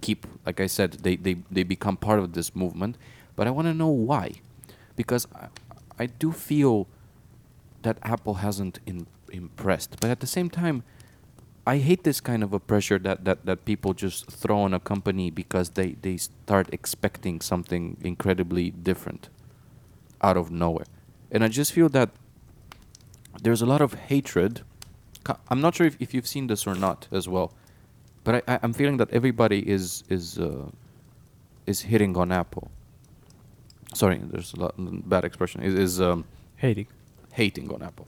[0.00, 2.96] keep like I said, they they, they become part of this movement.
[3.36, 4.36] But I want to know why,
[4.96, 5.26] because
[6.00, 6.86] I, do feel
[7.82, 9.96] that Apple hasn't in, impressed.
[10.00, 10.82] But at the same time,
[11.66, 14.80] I hate this kind of a pressure that, that, that people just throw on a
[14.80, 19.28] company because they, they start expecting something incredibly different
[20.22, 20.86] out of nowhere.
[21.30, 22.10] And I just feel that
[23.42, 24.62] there's a lot of hatred.
[25.48, 27.52] I'm not sure if, if you've seen this or not as well,
[28.24, 30.66] but I, I, I'm feeling that everybody is is uh,
[31.66, 32.70] is hitting on Apple.
[33.94, 34.74] Sorry, there's a lot,
[35.08, 35.62] bad expression.
[35.62, 36.24] Is is um,
[36.56, 36.86] hating.
[37.32, 38.06] hating on Apple.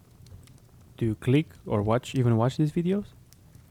[0.97, 3.07] Do you click or watch even watch these videos?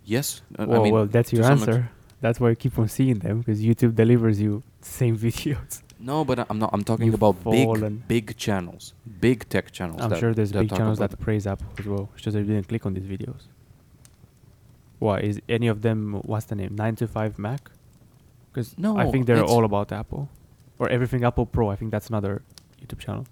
[0.04, 1.90] Yes, uh, well, I mean well, that's your answer.
[2.20, 5.82] That's why you keep on seeing them because YouTube delivers you same videos.
[6.00, 6.72] No, but I'm not.
[6.74, 8.04] I'm talking You've about fallen.
[8.08, 10.02] big, big channels, big tech channels.
[10.02, 12.10] I'm that- sure there's that big channels that praise Apple as well.
[12.14, 13.44] It's just you didn't click on these videos.
[15.00, 16.22] Why is any of them?
[16.26, 16.76] What's the name?
[16.76, 17.72] Nine to Five Mac?
[18.52, 20.28] Because no, I think they're all about Apple,
[20.82, 21.70] or everything Apple Pro.
[21.70, 22.42] I think that's another
[22.82, 23.26] YouTube channel.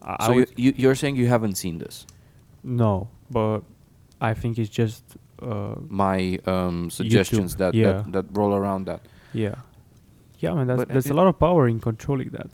[0.00, 2.06] I, So you, you you're saying you haven't seen this?
[2.64, 3.60] no, but
[4.20, 5.04] I think it's just
[5.42, 7.92] uh, My um, suggestions that, yeah.
[7.92, 9.00] that that roll around that.
[9.32, 9.56] yeah,
[10.38, 10.66] yeah, man.
[10.68, 12.50] That's, But, there's a lot of power in controlling that.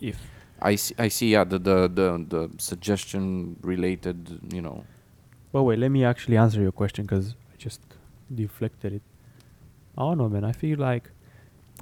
[0.00, 0.18] If
[0.60, 0.94] I see.
[1.06, 1.28] I see.
[1.34, 4.18] Yeah, the the the, the suggestion related.
[4.56, 4.84] You know.
[5.52, 7.80] Well, wait, let me actually answer your question because I just
[8.42, 9.02] deflected it.
[9.96, 10.44] I don't know, man.
[10.44, 11.10] I feel like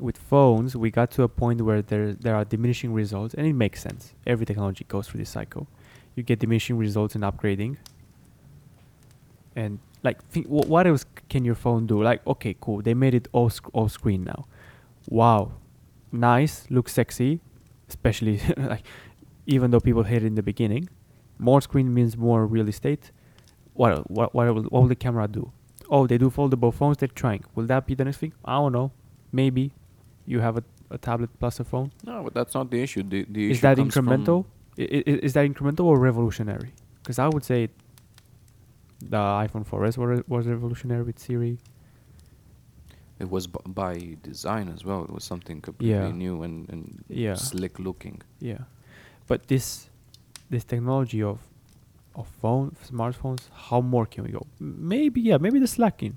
[0.01, 3.53] with phones, we got to a point where there there are diminishing results, and it
[3.53, 4.15] makes sense.
[4.27, 5.67] Every technology goes through this cycle.
[6.15, 7.77] You get diminishing results in upgrading,
[9.55, 12.03] and like think, wh- what else can your phone do?
[12.03, 14.47] Like okay, cool, they made it all sc- all screen now.
[15.09, 15.53] Wow,
[16.13, 17.41] nice, looks sexy,
[17.89, 18.83] especially like
[19.47, 20.89] even though people hate it in the beginning.
[21.39, 23.11] More screen means more real estate.
[23.75, 25.53] What what what will, what will the camera do?
[25.91, 26.97] Oh, they do foldable phones.
[26.99, 27.45] They're trying.
[27.55, 28.33] Will that be the next thing?
[28.45, 28.93] I don't know.
[29.33, 29.73] Maybe
[30.27, 31.91] you have a, a tablet plus a phone.
[32.05, 33.03] No, but that's not the issue.
[33.03, 34.47] The, the Is issue that incremental?
[34.79, 36.73] I- i- is that incremental or revolutionary?
[37.03, 37.69] Because I would say
[39.01, 41.59] the iPhone 4S was, was revolutionary with Siri.
[43.21, 45.05] It was b- by design as well.
[45.05, 46.11] It was something completely Yeah.
[46.11, 47.35] new and, and Yeah.
[47.35, 48.23] slick looking.
[48.41, 48.59] Yeah,
[49.27, 49.89] but this
[50.51, 51.39] this technology of
[52.17, 54.47] of phone smartphones, how more can we go?
[54.61, 56.17] Maybe yeah, maybe the slacking.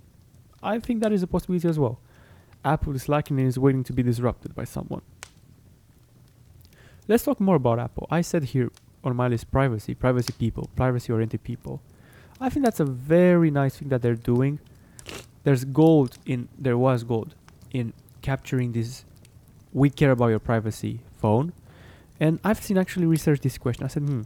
[0.63, 1.99] I think that is a possibility as well.
[2.67, 5.01] Apple is lacking and is waiting to be disrupted by someone.
[7.07, 8.07] Let's talk more about Apple.
[8.11, 8.69] I said here
[9.03, 11.81] on my list privacy, privacy people, privacy oriented people.
[12.41, 14.59] I think that's a very nice thing that they're doing.
[15.43, 17.33] There's gold in there was gold
[17.71, 19.05] in capturing this
[19.71, 21.53] we care about your privacy phone.
[22.19, 23.85] And I've seen actually research this question.
[23.85, 24.23] I said, hmm,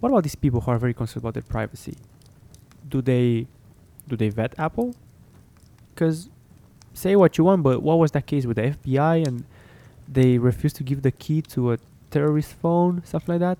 [0.00, 1.96] what about these people who are very concerned about their privacy?
[2.88, 3.46] Do they
[4.06, 4.94] do they vet Apple?
[5.94, 6.28] Because
[6.94, 9.44] say what you want, but what was that case with the FBI and
[10.08, 11.78] they refused to give the key to a
[12.10, 13.58] terrorist phone, stuff like that?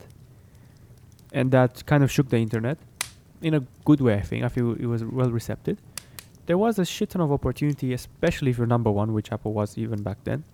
[1.33, 2.79] And that kind of shook the internet
[3.41, 4.45] in a good way, I think.
[4.45, 5.79] I feel it was well received.
[6.47, 9.79] There was a shit ton of opportunity, especially if you're number one, which Apple was
[9.79, 10.45] even back then,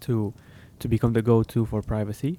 [0.00, 0.32] to
[0.80, 2.38] to become the go-to for privacy.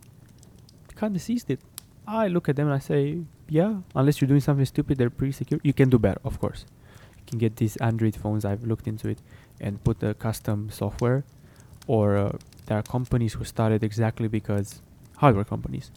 [0.95, 1.59] Kind of seized it.
[2.05, 5.31] I look at them and I say, yeah, unless you're doing something stupid, they're pretty
[5.31, 5.59] secure.
[5.63, 6.65] You can do better, of course.
[7.27, 8.45] Can get these Android phones.
[8.45, 9.19] I've looked into it
[9.59, 11.23] and put the custom software,
[11.87, 14.81] or uh, there are companies who started exactly because
[15.17, 15.91] hardware companies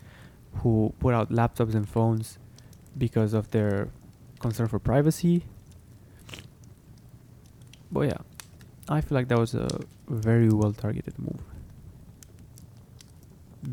[0.62, 2.38] who put out laptops and phones
[2.96, 3.88] because of their
[4.40, 5.44] concern for privacy.
[7.90, 8.18] But yeah,
[8.88, 9.68] I feel like that was a
[10.08, 11.40] very well targeted move.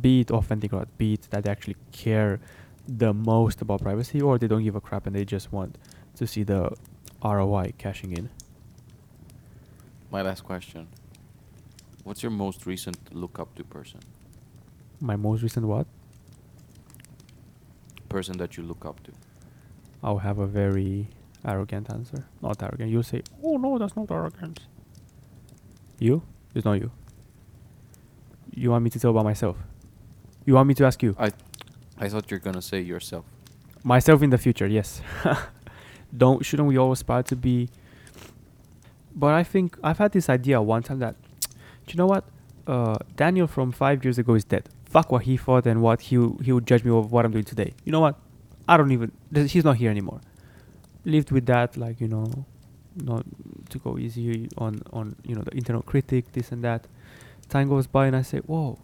[0.01, 2.39] Be it authentic or be it that they actually care
[2.87, 5.77] the most about privacy or they don't give a crap and they just want
[6.15, 6.71] to see the
[7.24, 8.30] ROI cashing in.
[10.11, 10.88] My last question.
[12.03, 14.01] What's your most recent look up to person?
[14.99, 15.88] My most recent what?
[18.09, 19.11] Person that you look up to.
[20.03, 21.07] I'll have a very
[21.45, 22.26] arrogant answer.
[22.41, 22.91] Not arrogant.
[22.91, 24.59] You'll say, oh no, that's not arrogant.
[25.99, 26.21] You?
[26.53, 26.91] It's not you.
[28.53, 29.57] You want me to tell about myself?
[30.45, 31.15] You want me to ask you?
[31.17, 31.32] I
[31.97, 33.26] I thought you're gonna say yourself.
[33.84, 35.01] Myself in the future, yes.
[36.16, 37.70] Don't shouldn't we all aspire to be?
[39.16, 42.26] But I think I've had this idea one time that, do you know what?
[42.66, 44.70] Uh, Daniel from five years ago is dead.
[44.86, 47.43] Fuck what he thought and what he he would judge me of what I'm doing
[47.43, 47.74] today.
[47.84, 48.16] You know what?
[48.68, 49.11] I don't even.
[49.34, 50.22] He's not here anymore.
[51.03, 52.45] Lived with that, like you know,
[52.95, 53.26] not
[53.70, 56.86] to go easy on on you know the internal critic, this and that.
[57.49, 58.80] Time goes by and I say, whoa,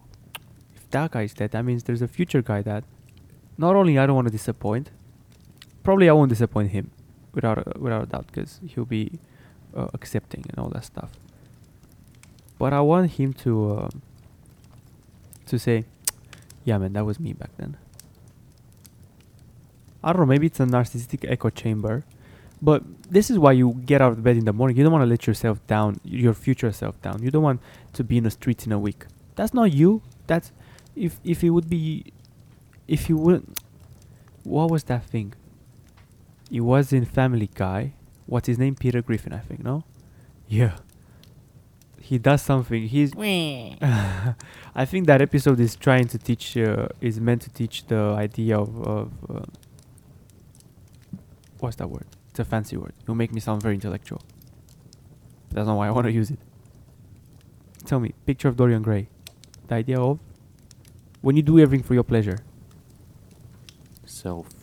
[0.76, 2.84] if that guy's dead, that means there's a future guy that
[3.56, 4.90] not only I don't want to disappoint,
[5.82, 6.90] probably I won't disappoint him
[7.34, 9.18] without a, without a doubt because he'll be
[9.76, 11.10] uh, accepting and all that stuff.
[12.58, 13.88] But I want him to uh,
[15.46, 15.84] to say,
[16.64, 17.76] "Yeah, man, that was me back then."
[20.02, 20.26] I don't know.
[20.26, 22.04] Maybe it's a narcissistic echo chamber,
[22.62, 24.76] but this is why you get out of bed in the morning.
[24.76, 27.22] You don't want to let yourself down, your future self down.
[27.22, 27.60] You don't want
[27.94, 29.06] to be in the streets in a week.
[29.36, 30.02] That's not you.
[30.26, 30.52] That's
[30.96, 32.12] if if it would be,
[32.88, 33.58] if you wouldn't.
[34.44, 35.34] What was that thing?
[36.50, 37.94] It was in Family Guy.
[38.26, 38.74] What's his name?
[38.74, 39.62] Peter Griffin, I think.
[39.62, 39.84] No.
[40.48, 40.76] Yeah.
[42.00, 42.88] He does something.
[42.88, 43.12] He's.
[43.16, 46.56] I think that episode is trying to teach.
[46.56, 48.86] Uh, is meant to teach the idea of.
[48.86, 49.46] of uh,
[51.60, 52.06] what's that word?
[52.30, 52.94] It's a fancy word.
[53.02, 54.22] It'll make me sound very intellectual.
[55.50, 56.38] That's not why I want to use it.
[57.84, 59.08] Tell me, picture of Dorian Gray.
[59.68, 60.18] The idea of
[61.20, 62.38] when you do everything for your pleasure.
[64.04, 64.59] Self.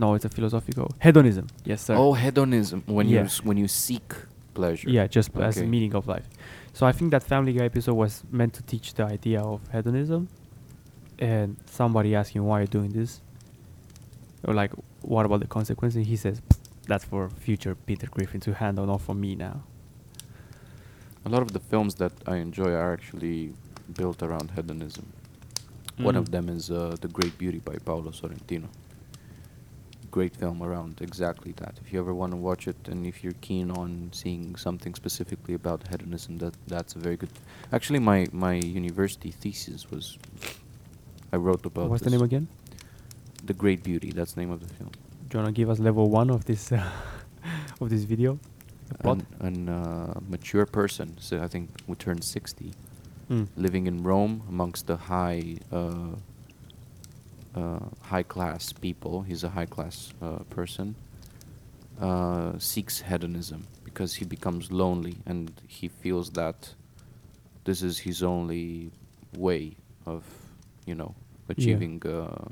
[0.00, 1.46] No, it's a philosophical hedonism.
[1.70, 1.94] Yes, sir.
[2.02, 2.78] Oh, hedonism.
[2.86, 3.20] When Yeah.
[3.20, 4.08] you s- when you seek
[4.54, 4.88] pleasure.
[4.96, 6.26] Yeah, just as a meaning of life.
[6.72, 10.28] So I think that Family Guy episode was meant to teach the idea of hedonism,
[11.18, 11.48] and
[11.78, 13.20] somebody asking why you're doing this,
[14.46, 14.72] or like,
[15.02, 15.96] what about the consequences?
[15.96, 16.36] And he says,
[16.90, 19.56] that's for future Peter Griffin to handle, not for me now.
[21.26, 23.52] A lot of the films that I enjoy are actually
[23.98, 25.06] built around hedonism.
[25.98, 26.30] One of Mm.
[26.30, 28.68] them is uh, The Great Beauty by Paolo Sorrentino.
[30.10, 31.78] Great film around exactly that.
[31.84, 35.54] If you ever want to watch it, and if you're keen on seeing something specifically
[35.54, 37.30] about hedonism, that that's a very good.
[37.72, 40.18] Actually, my my university thesis was.
[41.32, 41.90] I wrote about.
[41.90, 42.48] What's the name again?
[43.44, 44.10] The Great Beauty.
[44.10, 44.90] That's the name of the film.
[45.28, 46.82] Do you wanna give us level one of this uh,
[47.80, 48.38] of this video?
[49.12, 52.72] An, an uh, mature person, so I think who turned 60,
[53.30, 53.46] Mm.
[53.56, 56.16] living in Rome amongst the high uh,
[58.02, 59.22] high class people.
[59.22, 60.94] He's a high class uh, person.
[62.00, 66.74] Uh, seeks hedonism because he becomes lonely and he feels that
[67.64, 68.90] this is his only
[69.36, 69.76] way
[70.06, 70.24] of,
[70.86, 71.14] you know,
[71.50, 72.48] achieving uh,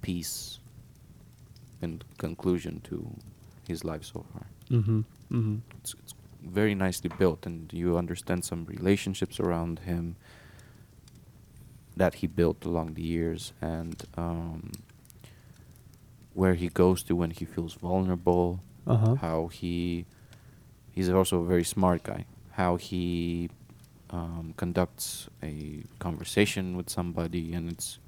[0.00, 0.60] peace
[1.82, 3.10] and conclusion to
[3.66, 4.46] his life so far.
[4.70, 4.98] Mm-hmm.
[5.32, 5.56] Mm-hmm.
[5.80, 10.16] It's, it's very nicely built, and you understand some relationships around him
[11.96, 14.72] that he built along the years, and um,
[16.32, 18.60] where he goes to when he feels vulnerable.
[18.86, 19.14] Uh huh.
[19.16, 20.04] How he
[20.92, 22.24] he's also a very smart guy.
[22.52, 23.48] How he
[24.10, 27.98] um, conducts a conversation with somebody, and it's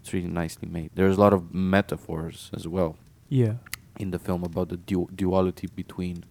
[0.00, 0.90] it's really nicely made.
[0.94, 2.96] There's a lot of metaphors as well
[3.28, 3.54] Yeah.
[3.98, 6.24] in the film about the du- duality between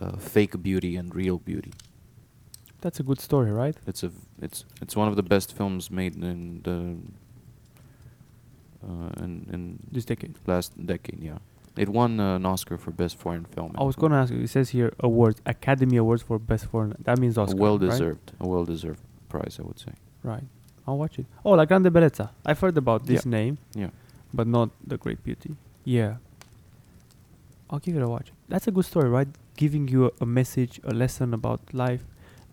[0.00, 1.72] uh, fake beauty and real beauty.
[2.80, 3.76] That's a good story, right?
[3.86, 4.10] It's a
[4.40, 6.96] it's it's one of the best films made in the
[8.86, 10.34] uh, in in This decade.
[10.46, 11.20] last decade.
[11.22, 11.38] Yeah,
[11.76, 13.72] it won uh, an Oscar for best foreign film.
[13.78, 14.40] I was gonna ask you.
[14.40, 16.94] It says here awards, Academy Awards for best foreign.
[17.04, 17.56] That means Oscar.
[17.56, 17.90] well right?
[17.90, 19.92] deserved, a well deserved prize, I would say.
[20.22, 20.44] Right.
[20.86, 21.26] I'll watch it.
[21.44, 22.30] Oh, La Grande Bellezza.
[22.44, 23.30] I've heard about this Yeah.
[23.30, 23.90] name, Yeah,
[24.32, 25.54] but not The Great Beauty.
[25.84, 26.16] Yeah.
[27.68, 28.32] I'll give it a watch.
[28.48, 29.28] That's a good story, right?
[29.56, 32.02] Giving you a, a message, a lesson about life.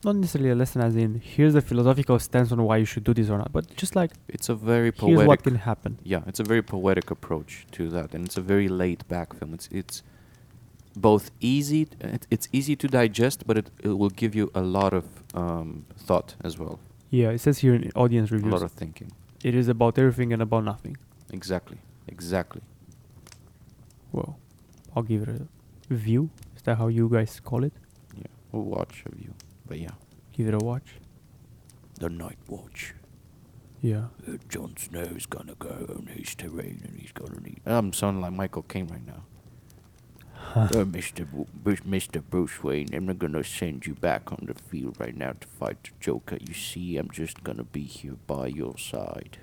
[0.03, 3.13] Not necessarily a lesson as in here's a philosophical stance on why you should do
[3.13, 5.43] this or not, but just like it's a very here's what poetic.
[5.43, 5.97] can happen.
[6.03, 9.53] yeah, it's a very poetic approach to that, and it's a very laid back film.
[9.53, 10.03] It's it's
[10.95, 11.85] both easy.
[11.85, 15.05] t- It, it's easy to digest, but it, it will give you a lot of
[15.33, 16.79] um, thought as well,
[17.09, 18.51] Yeah, it says here in audience reviews.
[18.53, 19.11] a lot of thinking.
[19.43, 20.97] it is about everything and about nothing.
[21.31, 21.77] Exactly,
[22.07, 22.61] exactly.
[24.11, 24.37] Well,
[24.95, 26.29] I'll give it a view.
[26.55, 27.73] Is that how you guys call it?
[28.15, 29.33] Yeah, we'll watch a view,
[29.67, 29.91] but yeah,
[30.33, 30.95] Give it a watch.
[31.99, 32.93] the Night Watch.
[33.81, 34.05] Yeah.
[34.27, 37.61] Uh, Jon Snow's gonna go on his terrain and he's gonna need.
[37.65, 39.23] I'm sounding like Michael Caine right now.
[40.55, 41.29] Uh, Mr.
[41.29, 42.23] Bu- Bruce, Mr.
[42.27, 45.83] Bruce Wayne, I'm not gonna send you back on the field right now to fight
[45.83, 46.37] the Joker.
[46.47, 49.39] You see, I'm just gonna be here by your side.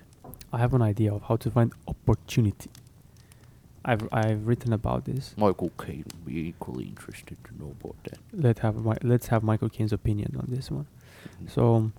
[0.53, 2.70] I have an idea of how to find opportunity.
[3.85, 5.35] I've I've written about this.
[5.37, 8.18] Michael Caine would be equally interested to know about that.
[8.32, 10.87] Let have my, let's have Michael Caine's opinion on this one.
[11.43, 11.51] Mhm.
[11.51, 11.91] So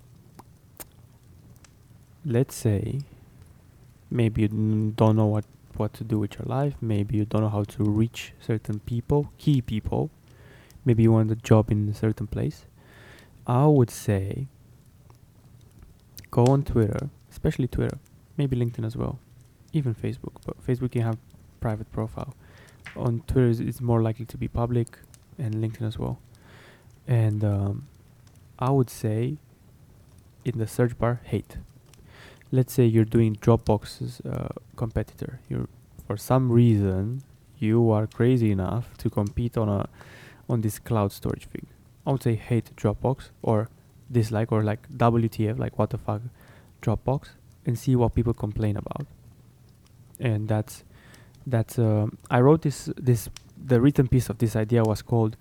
[2.24, 3.00] let's say
[4.10, 5.44] maybe you n- don't know what
[5.76, 6.74] what to do with your life.
[6.80, 10.10] Maybe you don't know how to reach certain people, key people.
[10.86, 12.64] Maybe you want a job in a certain place.
[13.46, 14.46] I would say
[16.30, 17.98] go on Twitter, especially Twitter,
[18.38, 19.18] maybe LinkedIn as well,
[19.72, 20.32] even Facebook.
[20.46, 21.18] But Facebook you have
[21.60, 22.34] private profile.
[22.94, 24.98] On Twitter it's more likely to be public,
[25.38, 26.18] and LinkedIn as well.
[27.06, 27.88] And um,
[28.58, 29.38] I would say
[30.44, 31.58] in the search bar, hate.
[32.52, 35.40] Let's say you're doing Dropbox's uh, competitor.
[35.48, 35.68] You're
[36.06, 37.22] for some reason
[37.58, 39.88] you are crazy enough to compete on a
[40.48, 41.66] on this cloud storage thing.
[42.06, 43.68] I would say hate Dropbox or
[44.10, 46.22] dislike or like WTF, like what the fuck,
[46.80, 47.30] Dropbox,
[47.64, 49.06] and see what people complain about.
[50.20, 50.84] And that's
[51.46, 55.36] that's um, I wrote this this the written piece of this idea was called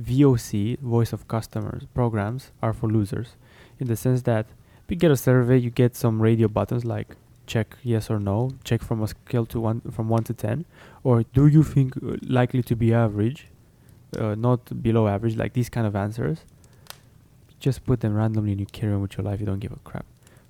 [0.00, 3.36] VOC Voice of Customers programs are for losers,
[3.78, 4.46] in the sense that
[4.84, 7.16] if you get a survey, you get some radio buttons like
[7.46, 10.64] check yes or no, check from a scale to one from one to ten,
[11.02, 13.48] or do you think uh, likely to be average,
[14.16, 16.44] uh, not below average, like these kind of answers.
[17.58, 19.40] Just put them randomly and you carry on with your life.
[19.40, 20.06] You don't give a crap.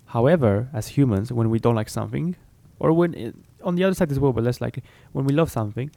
[0.07, 2.37] However, as humans, when we don't like something,
[2.79, 3.15] or when
[3.69, 4.83] on the other side as well, but less likely,
[5.13, 5.91] when we love something,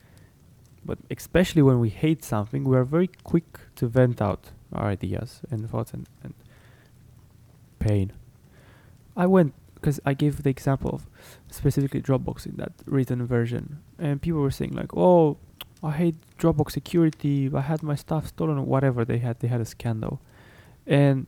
[0.83, 5.41] but especially when we hate something, we are very quick to vent out our ideas
[5.49, 6.33] and thoughts and, and
[7.79, 8.11] pain.
[9.15, 11.07] I went because I gave the example of
[11.49, 15.37] specifically Dropbox in that written version, and people were saying like, "Oh,
[15.81, 17.49] I hate Dropbox security.
[17.61, 19.39] I had my stuff stolen, or whatever they had.
[19.39, 20.21] They had a scandal,
[20.85, 21.25] and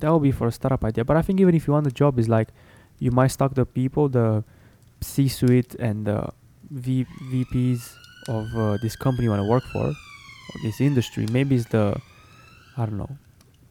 [0.00, 1.04] that would be for a startup idea.
[1.04, 2.48] But I think even if you want the job, is like
[2.98, 4.44] you might stock the people, the
[5.00, 6.28] C-suite and the
[6.70, 7.94] v- VPs
[8.28, 11.26] of uh, this company you want to work for, or this industry.
[11.30, 12.00] Maybe it's the,
[12.76, 13.18] I don't know,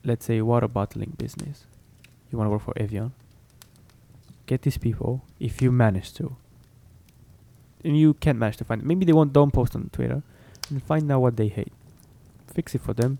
[0.04, 1.66] let's say water bottling business.
[2.32, 3.12] You want to work for Evian.
[4.46, 6.36] Get these people if you manage to.
[7.84, 8.82] And you can't manage to find.
[8.82, 8.86] It.
[8.86, 9.32] Maybe they won't.
[9.32, 10.22] Don't post on Twitter,
[10.70, 11.72] and find out what they hate.
[12.54, 13.20] Fix it for them.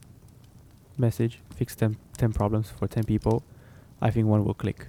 [0.98, 1.40] Message.
[1.56, 3.44] Fix them ten problems for ten people.
[4.02, 4.88] I think one will click.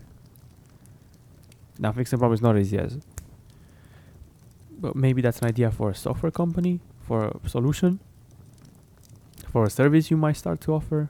[1.78, 2.98] Now fixing problems is not easy as
[4.80, 8.00] but maybe that's an idea for a software company, for a solution,
[9.52, 11.08] for a service you might start to offer.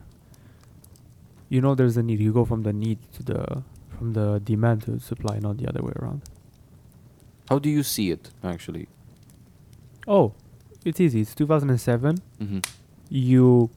[1.49, 2.19] You know, there's a need.
[2.19, 3.63] You go from the need to the
[3.97, 6.21] from the demand to supply, not the other way around.
[7.49, 8.87] How do you see it actually?
[10.07, 10.33] Oh,
[10.85, 11.21] it's easy.
[11.21, 12.17] It's 2007.
[12.41, 12.59] Mm-hmm.
[13.09, 13.69] You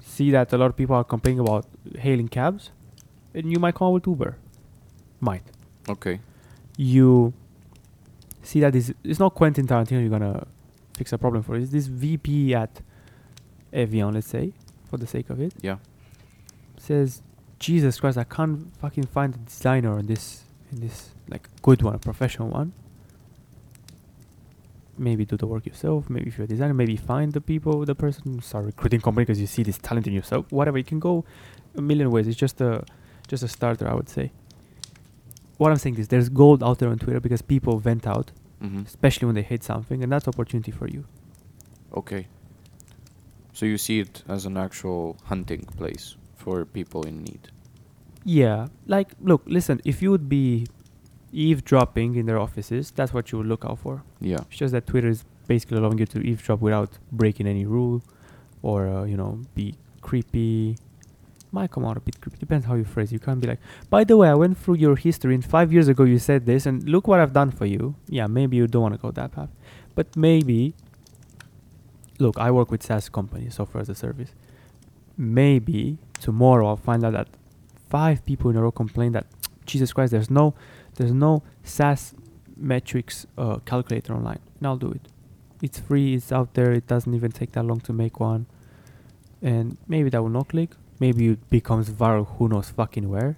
[0.00, 1.66] see that a lot of people are complaining about
[1.98, 2.70] hailing cabs,
[3.34, 4.36] and you might come up with Uber.
[5.20, 5.42] Might.
[5.88, 6.20] Okay.
[6.76, 7.32] you
[8.46, 10.46] see that this it's not Quentin Tarantino you're gonna
[10.96, 11.56] fix a problem for.
[11.56, 12.80] It's this VP at
[13.72, 14.52] Evian, let's say,
[14.88, 15.76] for the sake of it, Yeah.
[16.78, 17.22] says,
[17.58, 21.94] Jesus Christ, I can't fucking find a designer in this in this like good one,
[21.94, 22.72] a professional one.
[24.98, 26.08] Maybe do the work yourself.
[26.08, 29.38] Maybe if you're a designer, maybe find the people, the person, start recruiting company because
[29.40, 30.50] you see this talent in yourself.
[30.50, 31.24] Whatever, you can go
[31.76, 32.26] a million ways.
[32.26, 32.84] It's just a
[33.28, 34.32] just a starter, I would say.
[35.58, 38.82] What I'm saying is, there's gold out there on Twitter because people vent out, Mm-hmm.
[38.86, 41.04] especially when they hate something, and that's opportunity for you.
[41.94, 42.26] Okay.
[43.52, 47.48] So you see it as an actual hunting place for people in need.
[48.24, 49.80] Yeah, like look, listen.
[49.84, 50.66] If you would be
[51.32, 54.02] eavesdropping in their offices, that's what you would look out for.
[54.20, 54.38] Yeah.
[54.48, 58.02] It's just that Twitter is basically allowing you to eavesdrop without breaking any rule,
[58.62, 60.76] or uh, you know, be creepy.
[61.58, 62.36] Might come out a bit creepy.
[62.46, 63.10] Depends how you phrase.
[63.16, 65.88] You can't be like, by the way, I went through your history, and five years
[65.92, 67.82] ago you said this, and look what I've done for you.
[68.18, 69.48] Yeah, maybe you don't want to go that path,
[69.94, 70.74] but maybe.
[72.18, 74.32] Look, I work with SaaS companies, software as a service.
[75.16, 75.96] Maybe
[76.26, 77.28] tomorrow I'll find out that
[77.88, 79.26] five people in a row complain that
[79.64, 80.54] Jesus Christ, there's no,
[80.96, 82.14] there's no SaaS
[82.54, 85.04] metrics uh, calculator online, and I'll do it.
[85.62, 86.08] It's free.
[86.18, 86.70] It's out there.
[86.72, 88.42] It doesn't even take that long to make one,
[89.40, 90.72] and maybe that will not click.
[90.98, 92.26] Maybe it becomes viral.
[92.38, 92.70] Who knows?
[92.70, 93.36] Fucking where?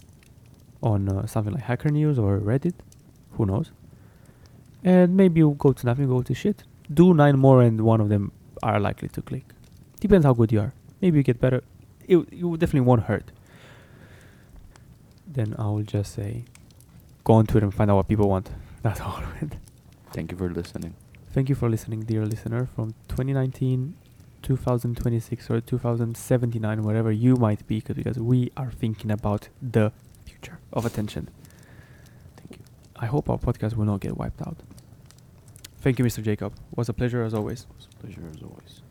[0.82, 2.74] On uh, something like Hacker News or Reddit.
[3.32, 3.70] Who knows?
[4.84, 6.62] And maybe you go to nothing, go to shit.
[6.92, 8.32] Do nine more, and one of them
[8.62, 9.44] are likely to click.
[10.00, 10.72] Depends how good you are.
[11.00, 11.62] Maybe you get better.
[12.06, 13.32] It you definitely won't hurt.
[15.26, 16.44] Then I will just say,
[17.24, 18.50] go on Twitter and find out what people want.
[18.82, 19.22] That's all.
[20.12, 20.94] Thank you for listening.
[21.32, 23.94] Thank you for listening, dear listener, from 2019,
[24.42, 29.92] 2026, or 2079, wherever you might be, because we are thinking about the
[30.24, 31.28] future of attention.
[32.36, 32.64] Thank you.
[32.96, 34.56] I hope our podcast will not get wiped out.
[35.80, 36.22] Thank you, Mr.
[36.22, 36.52] Jacob.
[36.72, 37.62] It Was a pleasure as always.
[37.62, 38.82] It was a pleasure as always.